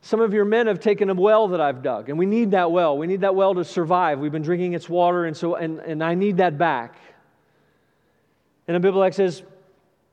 Some 0.00 0.20
of 0.20 0.34
your 0.34 0.44
men 0.44 0.66
have 0.66 0.80
taken 0.80 1.08
a 1.10 1.14
well 1.14 1.46
that 1.46 1.60
I've 1.60 1.80
dug, 1.80 2.08
and 2.08 2.18
we 2.18 2.26
need 2.26 2.50
that 2.50 2.72
well. 2.72 2.98
We 2.98 3.06
need 3.06 3.20
that 3.20 3.36
well 3.36 3.54
to 3.54 3.64
survive. 3.64 4.18
We've 4.18 4.32
been 4.32 4.42
drinking 4.42 4.72
its 4.72 4.88
water, 4.88 5.26
and 5.26 5.36
so 5.36 5.54
and, 5.54 5.78
and 5.78 6.02
I 6.02 6.16
need 6.16 6.38
that 6.38 6.58
back. 6.58 6.96
And 8.66 8.74
Abimelech 8.74 9.14
says, 9.14 9.44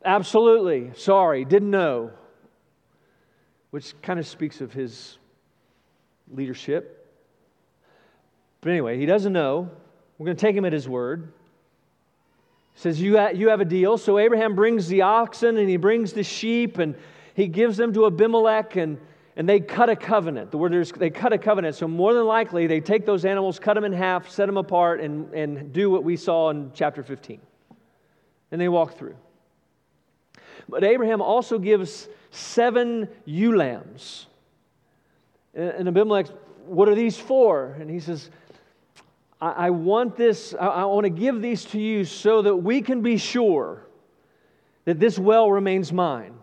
Absolutely, 0.03 0.91
sorry, 0.95 1.43
didn't 1.43 1.71
know. 1.71 2.11
Which 3.71 3.99
kind 4.03 4.19
of 4.19 4.27
speaks 4.27 4.61
of 4.61 4.73
his 4.73 5.17
leadership. 6.31 7.11
But 8.61 8.69
anyway, 8.69 8.99
he 8.99 9.07
doesn't 9.07 9.33
know. 9.33 9.71
We're 10.17 10.25
going 10.25 10.37
to 10.37 10.41
take 10.41 10.55
him 10.55 10.65
at 10.65 10.73
his 10.73 10.87
word. 10.87 11.31
He 12.73 12.79
says, 12.81 13.01
you, 13.01 13.19
you 13.31 13.49
have 13.49 13.61
a 13.61 13.65
deal. 13.65 13.97
So 13.97 14.17
Abraham 14.17 14.55
brings 14.55 14.87
the 14.87 15.01
oxen 15.01 15.57
and 15.57 15.69
he 15.69 15.77
brings 15.77 16.13
the 16.13 16.23
sheep 16.23 16.77
and 16.77 16.95
he 17.33 17.47
gives 17.47 17.77
them 17.77 17.93
to 17.93 18.05
Abimelech 18.05 18.75
and, 18.75 18.97
and 19.35 19.47
they 19.47 19.59
cut 19.59 19.89
a 19.89 19.95
covenant. 19.95 20.51
The 20.51 20.57
word 20.57 20.73
is 20.73 20.91
they 20.91 21.09
cut 21.09 21.33
a 21.33 21.37
covenant. 21.37 21.75
So 21.75 21.87
more 21.87 22.13
than 22.13 22.25
likely, 22.25 22.67
they 22.67 22.79
take 22.79 23.05
those 23.05 23.25
animals, 23.25 23.59
cut 23.59 23.73
them 23.73 23.83
in 23.83 23.93
half, 23.93 24.29
set 24.29 24.45
them 24.45 24.57
apart, 24.57 25.01
and, 25.01 25.33
and 25.33 25.73
do 25.73 25.89
what 25.89 26.03
we 26.03 26.15
saw 26.15 26.49
in 26.49 26.71
chapter 26.73 27.03
15. 27.03 27.39
And 28.51 28.61
they 28.61 28.69
walk 28.69 28.97
through. 28.97 29.15
But 30.67 30.83
Abraham 30.83 31.21
also 31.21 31.59
gives 31.59 32.07
seven 32.31 33.09
ewe 33.25 33.55
lambs. 33.55 34.27
And 35.53 35.87
Abimelech, 35.87 36.27
what 36.65 36.89
are 36.89 36.95
these 36.95 37.17
for? 37.17 37.75
And 37.79 37.89
he 37.89 37.99
says, 37.99 38.29
I, 39.41 39.69
want 39.69 40.15
this, 40.15 40.55
I, 40.59 40.67
I 40.67 40.85
want 40.85 41.03
to 41.03 41.09
give 41.09 41.41
these 41.41 41.65
to 41.65 41.79
you 41.79 42.05
so 42.05 42.41
that 42.41 42.55
we 42.55 42.81
can 42.81 43.01
be 43.01 43.17
sure 43.17 43.85
that 44.85 44.99
this 44.99 45.19
well 45.19 45.51
remains 45.51 45.91
mine 45.91 46.33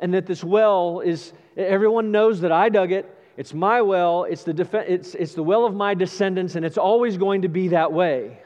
and 0.00 0.14
that 0.14 0.26
this 0.26 0.44
well 0.44 1.00
is, 1.00 1.32
everyone 1.56 2.10
knows 2.12 2.40
that 2.40 2.52
I 2.52 2.68
dug 2.68 2.92
it. 2.92 3.12
It's 3.36 3.54
my 3.54 3.82
well, 3.82 4.24
it's 4.24 4.44
the, 4.44 4.52
def- 4.52 4.74
it's, 4.74 5.14
it's 5.14 5.34
the 5.34 5.42
well 5.42 5.64
of 5.64 5.74
my 5.74 5.94
descendants, 5.94 6.54
and 6.54 6.64
it's 6.64 6.78
always 6.78 7.16
going 7.16 7.42
to 7.42 7.48
be 7.48 7.68
that 7.68 7.92
way. 7.92 8.38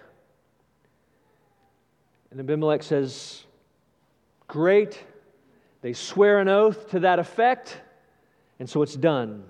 And 2.31 2.41
Abimelech 2.41 2.83
says, 2.83 3.45
Great. 4.49 5.03
They 5.81 5.95
swear 5.95 6.39
an 6.39 6.49
oath 6.49 6.91
to 6.91 7.01
that 7.01 7.19
effect, 7.19 7.81
and 8.59 8.69
so 8.69 8.83
it's 8.83 8.95
done. 8.95 9.45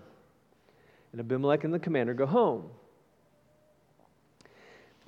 And 1.10 1.20
Abimelech 1.20 1.64
and 1.64 1.74
the 1.74 1.78
commander 1.78 2.14
go 2.14 2.24
home. 2.24 2.70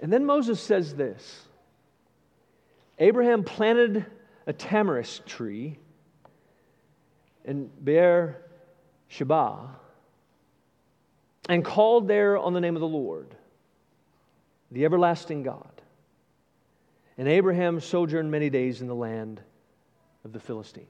And 0.05 0.13
then 0.13 0.27
Moses 0.27 0.61
says 0.61 0.95
this 0.95 1.49
Abraham 2.99 3.43
planted 3.43 4.05
a 4.47 4.53
tamarisk 4.53 5.25
tree 5.25 5.79
in 7.47 7.71
Beer 7.83 8.37
Sheba 9.09 9.71
and 11.49 11.65
called 11.65 12.07
there 12.07 12.37
on 12.37 12.53
the 12.53 12.61
name 12.61 12.77
of 12.77 12.81
the 12.81 12.87
Lord, 12.87 13.35
the 14.71 14.85
everlasting 14.85 15.43
God. 15.43 15.81
And 17.17 17.27
Abraham 17.27 17.81
sojourned 17.81 18.31
many 18.31 18.51
days 18.51 18.83
in 18.83 18.89
the 18.89 18.95
land 18.95 19.41
of 20.23 20.35
the 20.35 20.41
Philistines. 20.41 20.87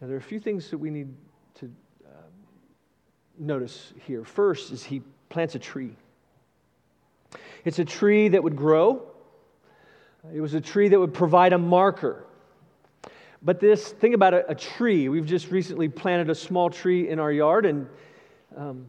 Now, 0.00 0.08
there 0.08 0.16
are 0.16 0.18
a 0.18 0.22
few 0.22 0.40
things 0.40 0.70
that 0.70 0.78
we 0.78 0.90
need 0.90 1.14
to 1.60 1.70
uh, 2.04 2.10
notice 3.38 3.92
here. 4.08 4.24
First 4.24 4.72
is 4.72 4.82
he 4.82 5.02
plants 5.28 5.54
a 5.54 5.60
tree. 5.60 5.94
It's 7.64 7.78
a 7.78 7.84
tree 7.84 8.28
that 8.28 8.42
would 8.42 8.56
grow, 8.56 9.02
it 10.34 10.40
was 10.40 10.54
a 10.54 10.60
tree 10.60 10.88
that 10.88 10.98
would 10.98 11.14
provide 11.14 11.52
a 11.52 11.58
marker. 11.58 12.24
But 13.42 13.58
this 13.58 13.88
thing 13.88 14.12
about 14.14 14.34
a, 14.34 14.50
a 14.50 14.54
tree, 14.54 15.08
we've 15.08 15.26
just 15.26 15.50
recently 15.50 15.88
planted 15.88 16.28
a 16.28 16.34
small 16.34 16.68
tree 16.68 17.08
in 17.08 17.18
our 17.18 17.32
yard, 17.32 17.64
and 17.64 17.88
um, 18.56 18.86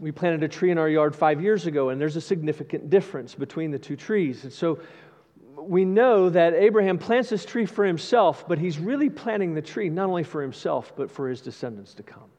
we 0.00 0.12
planted 0.12 0.42
a 0.42 0.48
tree 0.48 0.70
in 0.70 0.78
our 0.78 0.88
yard 0.88 1.16
five 1.16 1.42
years 1.42 1.66
ago, 1.66 1.88
and 1.88 2.00
there's 2.00 2.16
a 2.16 2.20
significant 2.20 2.90
difference 2.90 3.34
between 3.34 3.70
the 3.70 3.78
two 3.78 3.96
trees. 3.96 4.44
And 4.44 4.52
so 4.52 4.80
we 5.56 5.84
know 5.84 6.28
that 6.30 6.54
Abraham 6.54 6.98
plants 6.98 7.30
this 7.30 7.44
tree 7.44 7.66
for 7.66 7.84
himself, 7.84 8.46
but 8.46 8.58
he's 8.58 8.78
really 8.78 9.10
planting 9.10 9.54
the 9.54 9.62
tree 9.62 9.88
not 9.88 10.08
only 10.08 10.22
for 10.22 10.42
himself, 10.42 10.92
but 10.94 11.10
for 11.10 11.28
his 11.28 11.40
descendants 11.40 11.94
to 11.94 12.02
come. 12.02 12.30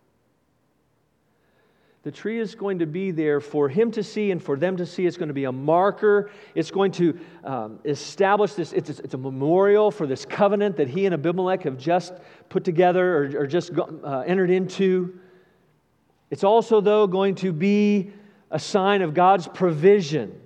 The 2.03 2.11
tree 2.11 2.39
is 2.39 2.55
going 2.55 2.79
to 2.79 2.85
be 2.85 3.11
there 3.11 3.41
for 3.41 3.67
him 3.67 3.91
to 3.91 4.03
see 4.03 4.31
and 4.31 4.41
for 4.41 4.55
them 4.55 4.77
to 4.77 4.85
see. 4.85 5.05
It's 5.05 5.17
going 5.17 5.27
to 5.27 5.33
be 5.33 5.43
a 5.43 5.51
marker. 5.51 6.31
It's 6.55 6.71
going 6.71 6.93
to 6.93 7.19
um, 7.43 7.79
establish 7.83 8.53
this, 8.53 8.71
it's, 8.71 8.89
it's, 8.89 9.13
a 9.13 9.17
memorial 9.17 9.91
for 9.91 10.07
this 10.07 10.23
covenant 10.23 10.77
that 10.77 10.87
he 10.87 11.05
and 11.05 11.13
Abimelech 11.13 11.63
have 11.63 11.77
just 11.77 12.13
put 12.47 12.63
together 12.63 13.17
or, 13.17 13.41
or 13.41 13.47
just 13.47 13.71
uh, 13.77 14.23
entered 14.25 14.49
into. 14.49 15.19
It's 16.29 16.45
also, 16.45 16.79
though, 16.79 17.05
going 17.05 17.35
to 17.35 17.51
be 17.51 18.13
a 18.49 18.59
sign 18.59 19.01
of 19.01 19.13
God's 19.13 19.49
provision 19.49 20.39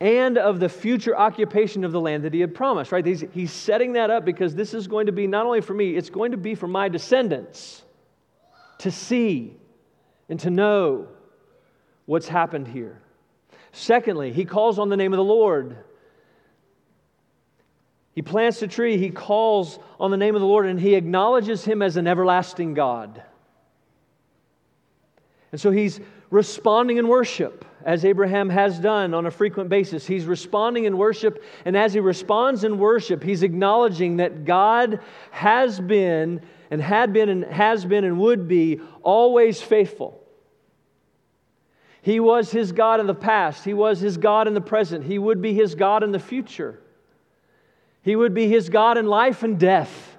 and 0.00 0.38
of 0.38 0.60
the 0.60 0.68
future 0.68 1.16
occupation 1.16 1.84
of 1.84 1.92
the 1.92 2.00
land 2.00 2.24
that 2.24 2.32
he 2.32 2.40
had 2.40 2.54
promised, 2.54 2.90
right? 2.90 3.04
He's, 3.04 3.24
he's 3.32 3.52
setting 3.52 3.94
that 3.94 4.10
up 4.10 4.24
because 4.24 4.54
this 4.54 4.72
is 4.72 4.86
going 4.86 5.06
to 5.06 5.12
be 5.12 5.26
not 5.26 5.44
only 5.44 5.60
for 5.60 5.74
me, 5.74 5.94
it's 5.94 6.10
going 6.10 6.32
to 6.32 6.38
be 6.38 6.54
for 6.54 6.68
my 6.68 6.88
descendants 6.88 7.82
to 8.78 8.90
see 8.90 9.56
and 10.28 10.38
to 10.40 10.50
know 10.50 11.08
what's 12.06 12.28
happened 12.28 12.68
here. 12.68 13.00
Secondly, 13.72 14.32
he 14.32 14.44
calls 14.44 14.78
on 14.78 14.88
the 14.88 14.96
name 14.96 15.12
of 15.12 15.18
the 15.18 15.24
Lord. 15.24 15.76
He 18.12 18.22
plants 18.22 18.62
a 18.62 18.68
tree, 18.68 18.96
he 18.96 19.10
calls 19.10 19.78
on 20.00 20.10
the 20.10 20.16
name 20.16 20.34
of 20.34 20.40
the 20.40 20.46
Lord, 20.46 20.66
and 20.66 20.80
he 20.80 20.94
acknowledges 20.94 21.64
him 21.64 21.82
as 21.82 21.96
an 21.96 22.06
everlasting 22.06 22.72
God. 22.72 23.22
And 25.52 25.60
so 25.60 25.70
he's 25.70 26.00
responding 26.30 26.96
in 26.96 27.06
worship, 27.06 27.64
as 27.84 28.04
Abraham 28.04 28.48
has 28.50 28.80
done 28.80 29.14
on 29.14 29.26
a 29.26 29.30
frequent 29.30 29.68
basis. 29.68 30.06
He's 30.06 30.24
responding 30.24 30.84
in 30.84 30.96
worship, 30.98 31.44
and 31.64 31.76
as 31.76 31.94
he 31.94 32.00
responds 32.00 32.64
in 32.64 32.78
worship, 32.78 33.22
he's 33.22 33.42
acknowledging 33.42 34.16
that 34.16 34.44
God 34.44 35.00
has 35.30 35.78
been 35.78 36.40
and 36.70 36.80
had 36.80 37.12
been 37.12 37.28
and 37.28 37.44
has 37.44 37.84
been 37.84 38.04
and 38.04 38.18
would 38.18 38.48
be 38.48 38.80
always 39.02 39.60
faithful. 39.60 40.22
He 42.02 42.20
was 42.20 42.50
his 42.52 42.72
God 42.72 43.00
in 43.00 43.06
the 43.06 43.14
past, 43.14 43.64
he 43.64 43.74
was 43.74 44.00
his 44.00 44.16
God 44.16 44.46
in 44.46 44.54
the 44.54 44.60
present, 44.60 45.04
he 45.04 45.18
would 45.18 45.42
be 45.42 45.54
his 45.54 45.74
God 45.74 46.02
in 46.02 46.12
the 46.12 46.18
future. 46.18 46.80
He 48.02 48.14
would 48.14 48.34
be 48.34 48.46
his 48.46 48.68
God 48.68 48.98
in 48.98 49.06
life 49.06 49.42
and 49.42 49.58
death. 49.58 50.16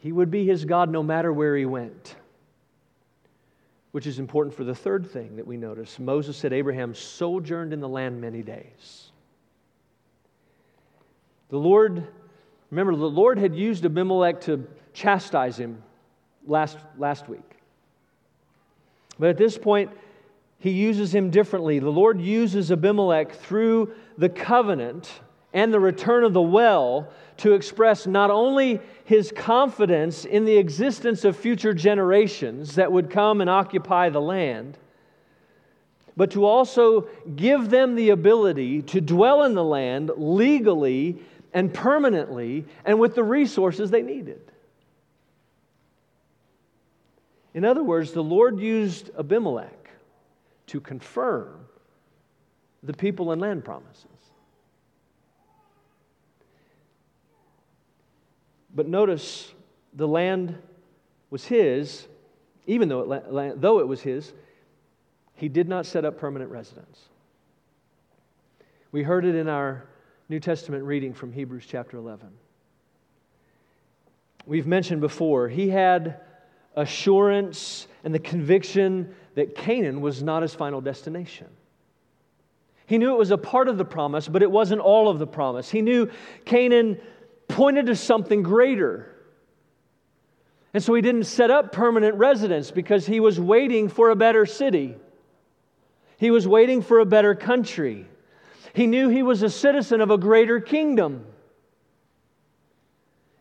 He 0.00 0.10
would 0.10 0.32
be 0.32 0.44
his 0.44 0.64
God 0.64 0.90
no 0.90 1.04
matter 1.04 1.32
where 1.32 1.56
he 1.56 1.64
went. 1.64 2.16
Which 3.92 4.08
is 4.08 4.18
important 4.18 4.56
for 4.56 4.64
the 4.64 4.74
third 4.74 5.06
thing 5.06 5.36
that 5.36 5.46
we 5.46 5.56
notice. 5.56 6.00
Moses 6.00 6.36
said 6.36 6.52
Abraham 6.52 6.92
sojourned 6.92 7.72
in 7.72 7.78
the 7.78 7.88
land 7.88 8.20
many 8.20 8.42
days. 8.42 9.12
The 11.50 11.58
Lord 11.58 12.08
Remember, 12.72 12.96
the 12.96 13.04
Lord 13.04 13.38
had 13.38 13.54
used 13.54 13.84
Abimelech 13.84 14.40
to 14.42 14.66
chastise 14.94 15.58
him 15.58 15.82
last, 16.46 16.78
last 16.96 17.28
week. 17.28 17.58
But 19.18 19.28
at 19.28 19.36
this 19.36 19.58
point, 19.58 19.90
he 20.58 20.70
uses 20.70 21.14
him 21.14 21.28
differently. 21.28 21.80
The 21.80 21.90
Lord 21.90 22.18
uses 22.18 22.72
Abimelech 22.72 23.32
through 23.32 23.92
the 24.16 24.30
covenant 24.30 25.20
and 25.52 25.70
the 25.70 25.80
return 25.80 26.24
of 26.24 26.32
the 26.32 26.40
well 26.40 27.12
to 27.36 27.52
express 27.52 28.06
not 28.06 28.30
only 28.30 28.80
his 29.04 29.30
confidence 29.36 30.24
in 30.24 30.46
the 30.46 30.56
existence 30.56 31.26
of 31.26 31.36
future 31.36 31.74
generations 31.74 32.76
that 32.76 32.90
would 32.90 33.10
come 33.10 33.42
and 33.42 33.50
occupy 33.50 34.08
the 34.08 34.20
land, 34.20 34.78
but 36.16 36.30
to 36.30 36.46
also 36.46 37.02
give 37.36 37.68
them 37.68 37.96
the 37.96 38.08
ability 38.08 38.80
to 38.80 39.00
dwell 39.02 39.42
in 39.42 39.54
the 39.54 39.64
land 39.64 40.10
legally 40.16 41.18
and 41.52 41.72
permanently 41.72 42.66
and 42.84 42.98
with 42.98 43.14
the 43.14 43.24
resources 43.24 43.90
they 43.90 44.02
needed. 44.02 44.40
In 47.54 47.64
other 47.64 47.82
words, 47.82 48.12
the 48.12 48.22
Lord 48.22 48.58
used 48.58 49.10
Abimelech 49.18 49.90
to 50.68 50.80
confirm 50.80 51.66
the 52.82 52.94
people 52.94 53.30
and 53.30 53.40
land 53.40 53.64
promises. 53.64 54.06
But 58.74 58.88
notice 58.88 59.52
the 59.92 60.08
land 60.08 60.56
was 61.28 61.44
his, 61.44 62.06
even 62.66 62.88
though 62.88 63.12
it, 63.12 63.60
though 63.60 63.80
it 63.80 63.88
was 63.88 64.00
his, 64.00 64.32
he 65.34 65.48
did 65.48 65.68
not 65.68 65.84
set 65.84 66.04
up 66.04 66.18
permanent 66.18 66.50
residence. 66.50 67.00
We 68.92 69.02
heard 69.02 69.24
it 69.24 69.34
in 69.34 69.48
our 69.48 69.84
New 70.32 70.40
Testament 70.40 70.82
reading 70.84 71.12
from 71.12 71.30
Hebrews 71.30 71.66
chapter 71.68 71.98
11. 71.98 72.26
We've 74.46 74.66
mentioned 74.66 75.02
before, 75.02 75.46
he 75.46 75.68
had 75.68 76.22
assurance 76.74 77.86
and 78.02 78.14
the 78.14 78.18
conviction 78.18 79.14
that 79.34 79.54
Canaan 79.54 80.00
was 80.00 80.22
not 80.22 80.40
his 80.40 80.54
final 80.54 80.80
destination. 80.80 81.48
He 82.86 82.96
knew 82.96 83.12
it 83.12 83.18
was 83.18 83.30
a 83.30 83.36
part 83.36 83.68
of 83.68 83.76
the 83.76 83.84
promise, 83.84 84.26
but 84.26 84.42
it 84.42 84.50
wasn't 84.50 84.80
all 84.80 85.10
of 85.10 85.18
the 85.18 85.26
promise. 85.26 85.70
He 85.70 85.82
knew 85.82 86.10
Canaan 86.46 86.98
pointed 87.46 87.84
to 87.84 87.94
something 87.94 88.42
greater. 88.42 89.14
And 90.72 90.82
so 90.82 90.94
he 90.94 91.02
didn't 91.02 91.24
set 91.24 91.50
up 91.50 91.72
permanent 91.72 92.14
residence 92.14 92.70
because 92.70 93.04
he 93.04 93.20
was 93.20 93.38
waiting 93.38 93.90
for 93.90 94.08
a 94.08 94.16
better 94.16 94.46
city. 94.46 94.96
He 96.16 96.30
was 96.30 96.48
waiting 96.48 96.80
for 96.80 97.00
a 97.00 97.04
better 97.04 97.34
country. 97.34 98.06
He 98.74 98.86
knew 98.86 99.08
he 99.08 99.22
was 99.22 99.42
a 99.42 99.50
citizen 99.50 100.00
of 100.00 100.10
a 100.10 100.18
greater 100.18 100.60
kingdom. 100.60 101.26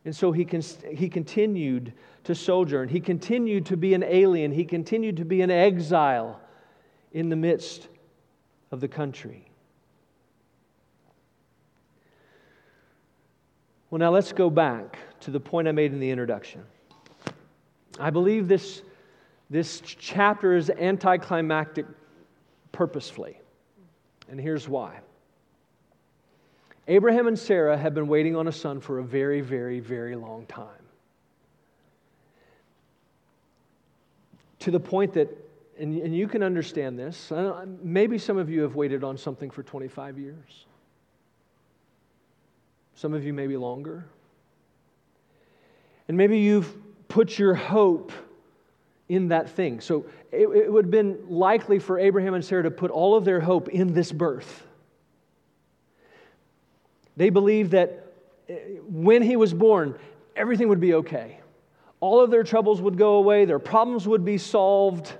And 0.03 0.15
so 0.15 0.31
he, 0.31 0.45
con- 0.45 0.63
he 0.93 1.09
continued 1.09 1.93
to 2.23 2.35
sojourn. 2.35 2.89
He 2.89 2.99
continued 2.99 3.65
to 3.67 3.77
be 3.77 3.93
an 3.93 4.03
alien. 4.03 4.51
He 4.51 4.65
continued 4.65 5.17
to 5.17 5.25
be 5.25 5.41
an 5.41 5.51
exile 5.51 6.39
in 7.13 7.29
the 7.29 7.35
midst 7.35 7.87
of 8.71 8.81
the 8.81 8.87
country. 8.87 9.47
Well, 13.89 13.99
now 13.99 14.09
let's 14.09 14.31
go 14.31 14.49
back 14.49 14.97
to 15.21 15.31
the 15.31 15.39
point 15.39 15.67
I 15.67 15.71
made 15.71 15.93
in 15.93 15.99
the 15.99 16.09
introduction. 16.09 16.63
I 17.99 18.09
believe 18.09 18.47
this, 18.47 18.81
this 19.49 19.81
chapter 19.81 20.55
is 20.55 20.69
anticlimactic 20.69 21.85
purposefully. 22.71 23.39
And 24.29 24.39
here's 24.39 24.67
why. 24.67 25.01
Abraham 26.91 27.27
and 27.27 27.39
Sarah 27.39 27.77
have 27.77 27.93
been 27.93 28.09
waiting 28.09 28.35
on 28.35 28.49
a 28.49 28.51
son 28.51 28.81
for 28.81 28.99
a 28.99 29.03
very, 29.03 29.39
very, 29.39 29.79
very 29.79 30.13
long 30.13 30.45
time. 30.47 30.67
To 34.59 34.71
the 34.71 34.79
point 34.81 35.13
that, 35.13 35.29
and, 35.79 35.97
and 35.97 36.13
you 36.13 36.27
can 36.27 36.43
understand 36.43 36.99
this, 36.99 37.31
maybe 37.81 38.17
some 38.17 38.35
of 38.35 38.49
you 38.49 38.63
have 38.63 38.75
waited 38.75 39.05
on 39.05 39.17
something 39.17 39.49
for 39.49 39.63
25 39.63 40.19
years. 40.19 40.65
Some 42.95 43.13
of 43.13 43.23
you 43.23 43.31
maybe 43.31 43.55
longer. 43.55 44.03
And 46.09 46.17
maybe 46.17 46.39
you've 46.39 46.75
put 47.07 47.39
your 47.39 47.55
hope 47.55 48.11
in 49.07 49.29
that 49.29 49.49
thing. 49.49 49.79
So 49.79 50.07
it, 50.33 50.45
it, 50.45 50.69
would 50.69 50.85
have 50.87 50.91
been 50.91 51.19
likely 51.29 51.79
for 51.79 51.97
Abraham 51.97 52.33
and 52.33 52.43
Sarah 52.43 52.63
to 52.63 52.71
put 52.71 52.91
all 52.91 53.15
of 53.15 53.23
their 53.23 53.39
hope 53.39 53.69
in 53.69 53.93
this 53.93 54.11
birth. 54.11 54.67
They 57.17 57.29
believed 57.29 57.71
that 57.71 58.13
eh, 58.49 58.55
when 58.87 59.21
he 59.21 59.35
was 59.35 59.53
born, 59.53 59.97
everything 60.35 60.69
would 60.69 60.79
be 60.79 60.93
okay. 60.95 61.39
All 61.99 62.21
of 62.21 62.31
their 62.31 62.43
troubles 62.43 62.81
would 62.81 62.97
go 62.97 63.15
away, 63.15 63.45
their 63.45 63.59
problems 63.59 64.07
would 64.07 64.25
be 64.25 64.37
solved. 64.37 65.13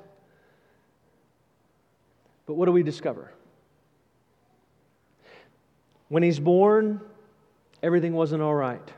But 2.46 2.56
what 2.56 2.66
do 2.66 2.72
we 2.72 2.84
discover? 2.84 3.32
When 6.10 6.24
he's 6.24 6.40
born, 6.40 7.00
everything 7.82 8.14
wasn't 8.14 8.42
all 8.42 8.56
right. 8.56 8.92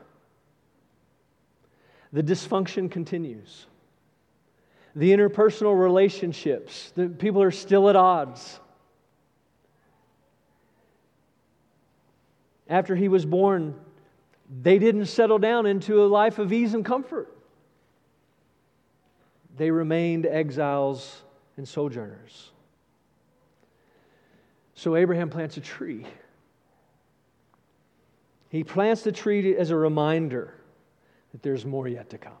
The 2.12 2.22
dysfunction 2.22 2.90
continues. 2.90 3.66
The 4.96 5.12
interpersonal 5.12 5.78
relationships, 5.78 6.92
the 6.94 7.08
people 7.08 7.42
are 7.42 7.50
still 7.50 7.88
at 7.88 7.96
odds. 7.96 8.60
After 12.68 12.96
he 12.96 13.08
was 13.08 13.26
born, 13.26 13.74
they 14.62 14.78
didn't 14.78 15.06
settle 15.06 15.38
down 15.38 15.66
into 15.66 16.02
a 16.02 16.06
life 16.06 16.38
of 16.38 16.52
ease 16.52 16.74
and 16.74 16.84
comfort. 16.84 17.30
They 19.56 19.70
remained 19.70 20.26
exiles 20.26 21.22
and 21.56 21.68
sojourners. 21.68 22.50
So 24.74 24.96
Abraham 24.96 25.30
plants 25.30 25.56
a 25.56 25.60
tree. 25.60 26.06
He 28.48 28.64
plants 28.64 29.02
the 29.02 29.12
tree 29.12 29.56
as 29.56 29.70
a 29.70 29.76
reminder 29.76 30.54
that 31.32 31.42
there's 31.42 31.64
more 31.64 31.88
yet 31.88 32.10
to 32.10 32.18
come. 32.18 32.32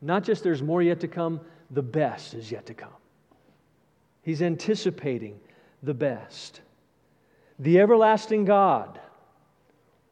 Not 0.00 0.24
just 0.24 0.42
there's 0.42 0.62
more 0.62 0.82
yet 0.82 1.00
to 1.00 1.08
come, 1.08 1.40
the 1.70 1.82
best 1.82 2.34
is 2.34 2.50
yet 2.50 2.66
to 2.66 2.74
come. 2.74 2.92
He's 4.22 4.42
anticipating 4.42 5.38
the 5.82 5.94
best. 5.94 6.60
The 7.60 7.78
everlasting 7.78 8.46
God 8.46 8.98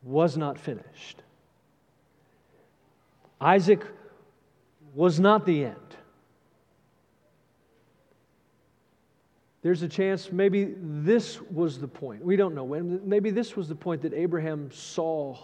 was 0.03 0.37
not 0.37 0.59
finished. 0.59 1.23
Isaac 3.41 3.83
was 4.95 5.19
not 5.19 5.47
the 5.47 5.65
end. 5.65 5.75
There's 9.63 9.83
a 9.83 9.89
chance 9.89 10.31
maybe 10.31 10.75
this 10.77 11.41
was 11.41 11.81
the 11.81 11.89
point. 11.89 12.23
We 12.23 12.37
don't 12.37 12.55
know 12.55 12.65
when. 12.65 13.01
Maybe 13.09 13.31
this 13.31 13.57
was 13.57 13.67
the 13.67 13.75
point 13.75 14.03
that 14.03 14.13
Abraham 14.13 14.71
saw 14.71 15.37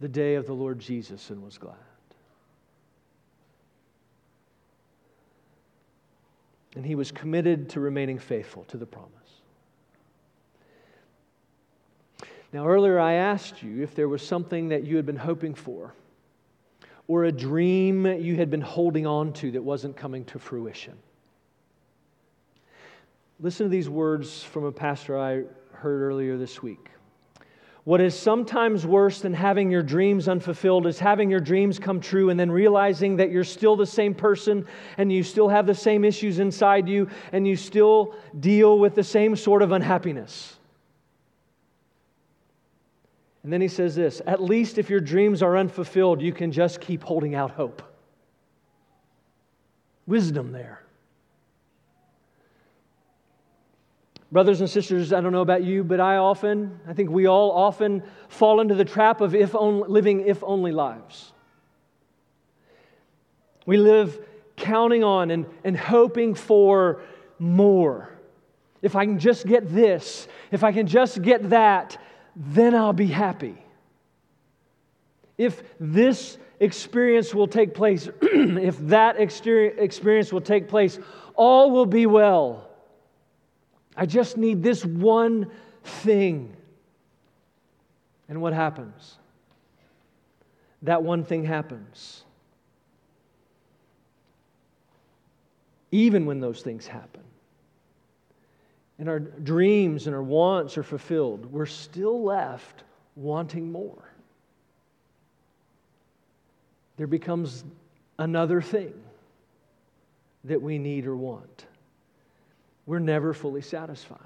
the 0.00 0.08
day 0.08 0.34
of 0.34 0.46
the 0.46 0.52
Lord 0.52 0.80
Jesus 0.80 1.30
and 1.30 1.42
was 1.42 1.56
glad. 1.56 1.76
And 6.74 6.84
he 6.84 6.96
was 6.96 7.12
committed 7.12 7.68
to 7.70 7.80
remaining 7.80 8.18
faithful 8.18 8.64
to 8.64 8.76
the 8.76 8.86
promise. 8.86 9.19
Now, 12.52 12.66
earlier 12.66 12.98
I 12.98 13.14
asked 13.14 13.62
you 13.62 13.82
if 13.82 13.94
there 13.94 14.08
was 14.08 14.26
something 14.26 14.68
that 14.68 14.84
you 14.84 14.96
had 14.96 15.06
been 15.06 15.16
hoping 15.16 15.54
for 15.54 15.94
or 17.06 17.24
a 17.24 17.32
dream 17.32 18.06
you 18.06 18.36
had 18.36 18.50
been 18.50 18.60
holding 18.60 19.04
on 19.04 19.32
to 19.32 19.50
that 19.50 19.62
wasn't 19.62 19.96
coming 19.96 20.24
to 20.26 20.38
fruition. 20.38 20.96
Listen 23.40 23.66
to 23.66 23.70
these 23.70 23.88
words 23.88 24.44
from 24.44 24.64
a 24.64 24.70
pastor 24.70 25.18
I 25.18 25.42
heard 25.72 26.02
earlier 26.02 26.36
this 26.36 26.62
week. 26.62 26.90
What 27.82 28.00
is 28.00 28.14
sometimes 28.14 28.86
worse 28.86 29.20
than 29.20 29.32
having 29.32 29.70
your 29.70 29.82
dreams 29.82 30.28
unfulfilled 30.28 30.86
is 30.86 31.00
having 31.00 31.30
your 31.30 31.40
dreams 31.40 31.80
come 31.80 31.98
true 31.98 32.30
and 32.30 32.38
then 32.38 32.50
realizing 32.50 33.16
that 33.16 33.32
you're 33.32 33.42
still 33.42 33.74
the 33.74 33.86
same 33.86 34.14
person 34.14 34.66
and 34.98 35.10
you 35.10 35.24
still 35.24 35.48
have 35.48 35.66
the 35.66 35.74
same 35.74 36.04
issues 36.04 36.38
inside 36.38 36.88
you 36.88 37.08
and 37.32 37.48
you 37.48 37.56
still 37.56 38.14
deal 38.38 38.78
with 38.78 38.94
the 38.94 39.02
same 39.02 39.34
sort 39.34 39.62
of 39.62 39.72
unhappiness. 39.72 40.59
And 43.42 43.52
then 43.52 43.60
he 43.60 43.68
says 43.68 43.94
this 43.94 44.20
at 44.26 44.42
least 44.42 44.78
if 44.78 44.90
your 44.90 45.00
dreams 45.00 45.42
are 45.42 45.56
unfulfilled, 45.56 46.20
you 46.20 46.32
can 46.32 46.52
just 46.52 46.80
keep 46.80 47.02
holding 47.02 47.34
out 47.34 47.52
hope. 47.52 47.82
Wisdom 50.06 50.52
there. 50.52 50.82
Brothers 54.32 54.60
and 54.60 54.70
sisters, 54.70 55.12
I 55.12 55.20
don't 55.20 55.32
know 55.32 55.40
about 55.40 55.64
you, 55.64 55.82
but 55.82 55.98
I 55.98 56.16
often, 56.16 56.78
I 56.86 56.92
think 56.92 57.10
we 57.10 57.26
all 57.26 57.50
often 57.50 58.04
fall 58.28 58.60
into 58.60 58.76
the 58.76 58.84
trap 58.84 59.20
of 59.20 59.34
if 59.34 59.56
only, 59.56 59.88
living 59.88 60.20
if 60.20 60.44
only 60.44 60.70
lives. 60.70 61.32
We 63.66 63.76
live 63.76 64.24
counting 64.56 65.02
on 65.02 65.32
and, 65.32 65.46
and 65.64 65.76
hoping 65.76 66.34
for 66.34 67.02
more. 67.40 68.10
If 68.82 68.94
I 68.94 69.04
can 69.04 69.18
just 69.18 69.46
get 69.46 69.68
this, 69.68 70.28
if 70.52 70.62
I 70.62 70.70
can 70.70 70.86
just 70.86 71.22
get 71.22 71.50
that, 71.50 71.98
then 72.36 72.74
I'll 72.74 72.92
be 72.92 73.06
happy. 73.06 73.56
If 75.38 75.62
this 75.78 76.38
experience 76.60 77.34
will 77.34 77.48
take 77.48 77.74
place, 77.74 78.08
if 78.22 78.78
that 78.88 79.18
experience 79.18 80.32
will 80.32 80.40
take 80.40 80.68
place, 80.68 80.98
all 81.34 81.70
will 81.70 81.86
be 81.86 82.06
well. 82.06 82.68
I 83.96 84.06
just 84.06 84.36
need 84.36 84.62
this 84.62 84.84
one 84.84 85.50
thing. 85.82 86.54
And 88.28 88.40
what 88.40 88.52
happens? 88.52 89.16
That 90.82 91.02
one 91.02 91.24
thing 91.24 91.44
happens. 91.44 92.24
Even 95.90 96.26
when 96.26 96.40
those 96.40 96.62
things 96.62 96.86
happen, 96.86 97.22
and 99.00 99.08
our 99.08 99.18
dreams 99.18 100.06
and 100.06 100.14
our 100.14 100.22
wants 100.22 100.76
are 100.76 100.82
fulfilled, 100.82 101.50
we're 101.50 101.64
still 101.64 102.22
left 102.22 102.84
wanting 103.16 103.72
more. 103.72 104.04
There 106.98 107.06
becomes 107.06 107.64
another 108.18 108.60
thing 108.60 108.92
that 110.44 110.60
we 110.60 110.76
need 110.76 111.06
or 111.06 111.16
want. 111.16 111.64
We're 112.84 112.98
never 112.98 113.32
fully 113.32 113.62
satisfied. 113.62 114.18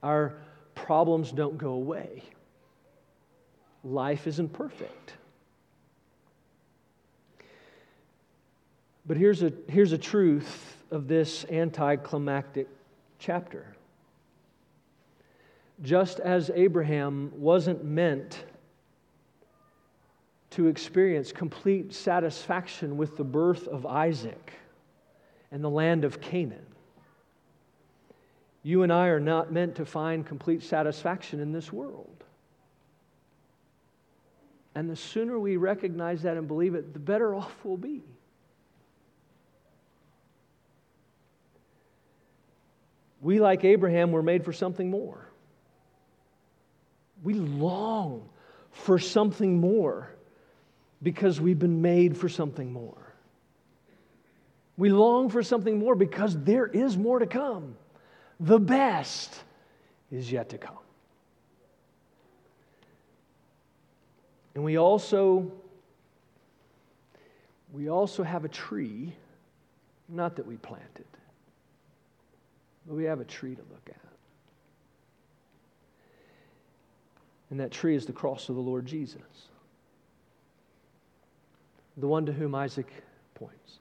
Our 0.00 0.34
problems 0.76 1.32
don't 1.32 1.58
go 1.58 1.70
away. 1.70 2.22
Life 3.82 4.28
isn't 4.28 4.52
perfect. 4.52 5.14
But 9.04 9.16
here's 9.16 9.42
a, 9.42 9.52
here's 9.68 9.90
a 9.90 9.98
truth 9.98 10.76
of 10.92 11.08
this 11.08 11.44
anticlimactic 11.50 12.68
chapter. 13.18 13.74
Just 15.82 16.20
as 16.20 16.50
Abraham 16.54 17.32
wasn't 17.34 17.84
meant 17.84 18.44
to 20.50 20.68
experience 20.68 21.32
complete 21.32 21.92
satisfaction 21.92 22.96
with 22.96 23.16
the 23.16 23.24
birth 23.24 23.66
of 23.66 23.84
Isaac 23.86 24.52
and 25.50 25.64
the 25.64 25.70
land 25.70 26.04
of 26.04 26.20
Canaan, 26.20 26.66
you 28.62 28.82
and 28.82 28.92
I 28.92 29.08
are 29.08 29.20
not 29.20 29.52
meant 29.52 29.74
to 29.76 29.84
find 29.84 30.24
complete 30.24 30.62
satisfaction 30.62 31.40
in 31.40 31.52
this 31.52 31.72
world. 31.72 32.24
And 34.74 34.90
the 34.90 34.96
sooner 34.96 35.38
we 35.38 35.56
recognize 35.56 36.22
that 36.22 36.36
and 36.36 36.48
believe 36.48 36.74
it, 36.74 36.92
the 36.92 36.98
better 36.98 37.34
off 37.36 37.54
we'll 37.64 37.76
be. 37.76 38.02
We, 43.24 43.40
like 43.40 43.64
Abraham, 43.64 44.12
were 44.12 44.22
made 44.22 44.44
for 44.44 44.52
something 44.52 44.90
more. 44.90 45.26
We 47.22 47.32
long 47.32 48.28
for 48.70 48.98
something 48.98 49.58
more 49.58 50.10
because 51.02 51.40
we've 51.40 51.58
been 51.58 51.80
made 51.80 52.18
for 52.18 52.28
something 52.28 52.70
more. 52.70 53.14
We 54.76 54.90
long 54.90 55.30
for 55.30 55.42
something 55.42 55.78
more 55.78 55.94
because 55.94 56.38
there 56.44 56.66
is 56.66 56.98
more 56.98 57.18
to 57.18 57.26
come. 57.26 57.76
The 58.40 58.58
best 58.58 59.34
is 60.12 60.30
yet 60.30 60.50
to 60.50 60.58
come. 60.58 60.76
And 64.54 64.62
we 64.62 64.76
also 64.76 65.50
we 67.72 67.88
also 67.88 68.22
have 68.22 68.44
a 68.44 68.48
tree, 68.50 69.14
not 70.10 70.36
that 70.36 70.46
we 70.46 70.56
planted, 70.58 71.06
but 72.86 72.94
we 72.94 73.04
have 73.04 73.20
a 73.20 73.24
tree 73.24 73.54
to 73.54 73.62
look 73.62 73.88
at. 73.88 73.96
And 77.50 77.60
that 77.60 77.70
tree 77.70 77.94
is 77.94 78.06
the 78.06 78.12
cross 78.12 78.48
of 78.48 78.54
the 78.56 78.60
Lord 78.60 78.86
Jesus, 78.86 79.20
the 81.96 82.08
one 82.08 82.26
to 82.26 82.32
whom 82.32 82.54
Isaac 82.54 82.90
points. 83.34 83.78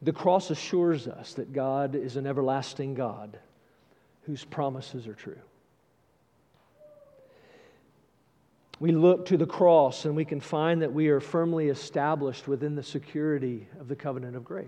The 0.00 0.12
cross 0.12 0.50
assures 0.50 1.06
us 1.06 1.34
that 1.34 1.52
God 1.52 1.94
is 1.94 2.16
an 2.16 2.26
everlasting 2.26 2.94
God 2.94 3.38
whose 4.22 4.44
promises 4.44 5.06
are 5.06 5.14
true. 5.14 5.38
We 8.82 8.90
look 8.90 9.26
to 9.26 9.36
the 9.36 9.46
cross 9.46 10.06
and 10.06 10.16
we 10.16 10.24
can 10.24 10.40
find 10.40 10.82
that 10.82 10.92
we 10.92 11.06
are 11.10 11.20
firmly 11.20 11.68
established 11.68 12.48
within 12.48 12.74
the 12.74 12.82
security 12.82 13.68
of 13.78 13.86
the 13.86 13.94
covenant 13.94 14.34
of 14.34 14.42
grace. 14.42 14.66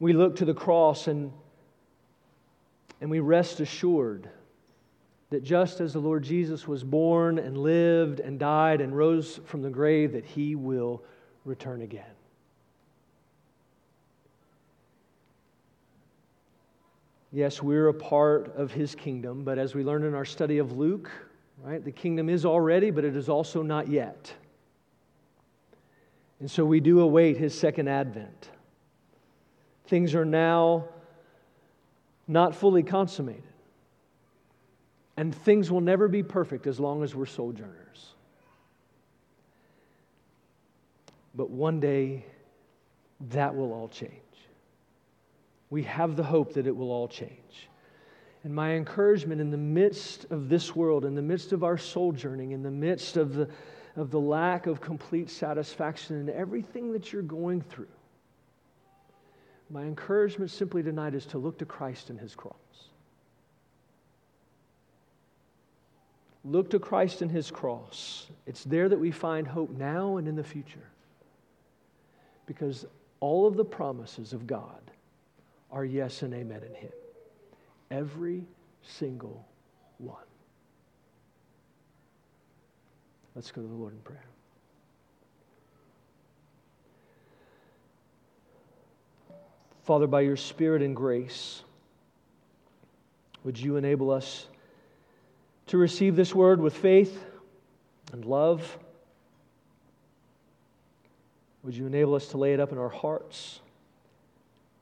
We 0.00 0.14
look 0.14 0.34
to 0.34 0.44
the 0.44 0.52
cross 0.52 1.06
and, 1.06 1.30
and 3.00 3.08
we 3.08 3.20
rest 3.20 3.60
assured 3.60 4.28
that 5.30 5.44
just 5.44 5.80
as 5.80 5.92
the 5.92 6.00
Lord 6.00 6.24
Jesus 6.24 6.66
was 6.66 6.82
born 6.82 7.38
and 7.38 7.56
lived 7.56 8.18
and 8.18 8.36
died 8.36 8.80
and 8.80 8.96
rose 8.96 9.38
from 9.44 9.62
the 9.62 9.70
grave, 9.70 10.10
that 10.14 10.24
he 10.24 10.56
will 10.56 11.04
return 11.44 11.82
again. 11.82 12.16
Yes, 17.34 17.60
we're 17.60 17.88
a 17.88 17.94
part 17.94 18.54
of 18.54 18.70
his 18.70 18.94
kingdom, 18.94 19.42
but 19.42 19.58
as 19.58 19.74
we 19.74 19.82
learned 19.82 20.04
in 20.04 20.14
our 20.14 20.24
study 20.24 20.58
of 20.58 20.70
Luke, 20.70 21.10
right, 21.64 21.84
the 21.84 21.90
kingdom 21.90 22.28
is 22.28 22.44
already, 22.44 22.92
but 22.92 23.04
it 23.04 23.16
is 23.16 23.28
also 23.28 23.60
not 23.60 23.88
yet. 23.88 24.32
And 26.38 26.48
so 26.48 26.64
we 26.64 26.78
do 26.78 27.00
await 27.00 27.36
his 27.36 27.52
second 27.52 27.88
advent. 27.88 28.50
Things 29.88 30.14
are 30.14 30.24
now 30.24 30.84
not 32.28 32.54
fully 32.54 32.84
consummated. 32.84 33.42
And 35.16 35.34
things 35.34 35.72
will 35.72 35.80
never 35.80 36.06
be 36.06 36.22
perfect 36.22 36.68
as 36.68 36.78
long 36.78 37.02
as 37.02 37.16
we're 37.16 37.26
sojourners. 37.26 38.14
But 41.34 41.50
one 41.50 41.80
day, 41.80 42.26
that 43.30 43.56
will 43.56 43.72
all 43.72 43.88
change 43.88 44.12
we 45.74 45.82
have 45.82 46.14
the 46.14 46.22
hope 46.22 46.52
that 46.52 46.68
it 46.68 46.76
will 46.76 46.92
all 46.92 47.08
change. 47.08 47.68
And 48.44 48.54
my 48.54 48.74
encouragement 48.74 49.40
in 49.40 49.50
the 49.50 49.56
midst 49.56 50.24
of 50.30 50.48
this 50.48 50.76
world, 50.76 51.04
in 51.04 51.16
the 51.16 51.22
midst 51.22 51.50
of 51.50 51.64
our 51.64 51.76
sojourning, 51.76 52.52
in 52.52 52.62
the 52.62 52.70
midst 52.70 53.16
of 53.16 53.34
the, 53.34 53.48
of 53.96 54.12
the 54.12 54.20
lack 54.20 54.68
of 54.68 54.80
complete 54.80 55.28
satisfaction 55.28 56.20
in 56.20 56.30
everything 56.30 56.92
that 56.92 57.12
you're 57.12 57.22
going 57.22 57.60
through, 57.60 57.88
my 59.68 59.82
encouragement 59.82 60.52
simply 60.52 60.80
tonight 60.80 61.12
is 61.12 61.26
to 61.26 61.38
look 61.38 61.58
to 61.58 61.64
Christ 61.64 62.08
and 62.08 62.20
his 62.20 62.36
cross. 62.36 62.54
Look 66.44 66.70
to 66.70 66.78
Christ 66.78 67.20
and 67.20 67.32
his 67.32 67.50
cross. 67.50 68.28
It's 68.46 68.62
there 68.62 68.88
that 68.88 69.00
we 69.00 69.10
find 69.10 69.44
hope 69.44 69.70
now 69.70 70.18
and 70.18 70.28
in 70.28 70.36
the 70.36 70.44
future. 70.44 70.86
Because 72.46 72.86
all 73.18 73.48
of 73.48 73.56
the 73.56 73.64
promises 73.64 74.32
of 74.32 74.46
God 74.46 74.78
are 75.74 75.84
yes 75.84 76.22
and 76.22 76.32
amen 76.32 76.62
in 76.62 76.74
Him. 76.74 76.92
Every 77.90 78.46
single 78.82 79.44
one. 79.98 80.22
Let's 83.34 83.50
go 83.50 83.60
to 83.60 83.66
the 83.66 83.74
Lord 83.74 83.92
in 83.92 83.98
prayer. 84.00 84.24
Father, 89.82 90.06
by 90.06 90.20
your 90.20 90.36
Spirit 90.36 90.80
and 90.80 90.94
grace, 90.94 91.62
would 93.42 93.58
you 93.58 93.76
enable 93.76 94.12
us 94.12 94.46
to 95.66 95.76
receive 95.76 96.14
this 96.14 96.32
word 96.34 96.60
with 96.60 96.74
faith 96.74 97.24
and 98.12 98.24
love? 98.24 98.78
Would 101.64 101.74
you 101.74 101.86
enable 101.86 102.14
us 102.14 102.28
to 102.28 102.38
lay 102.38 102.54
it 102.54 102.60
up 102.60 102.70
in 102.70 102.78
our 102.78 102.88
hearts? 102.88 103.60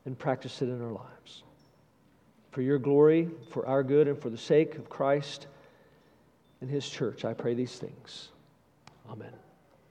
And 0.04 0.18
practice 0.18 0.62
it 0.62 0.68
in 0.68 0.82
our 0.82 0.92
lives. 0.92 1.42
For 2.50 2.62
your 2.62 2.78
glory, 2.78 3.30
for 3.50 3.66
our 3.66 3.82
good, 3.82 4.08
and 4.08 4.20
for 4.20 4.30
the 4.30 4.38
sake 4.38 4.76
of 4.76 4.88
Christ 4.88 5.46
and 6.60 6.70
his 6.70 6.88
church, 6.88 7.24
I 7.24 7.32
pray 7.32 7.54
these 7.54 7.76
things. 7.76 8.28
Amen. 9.08 9.32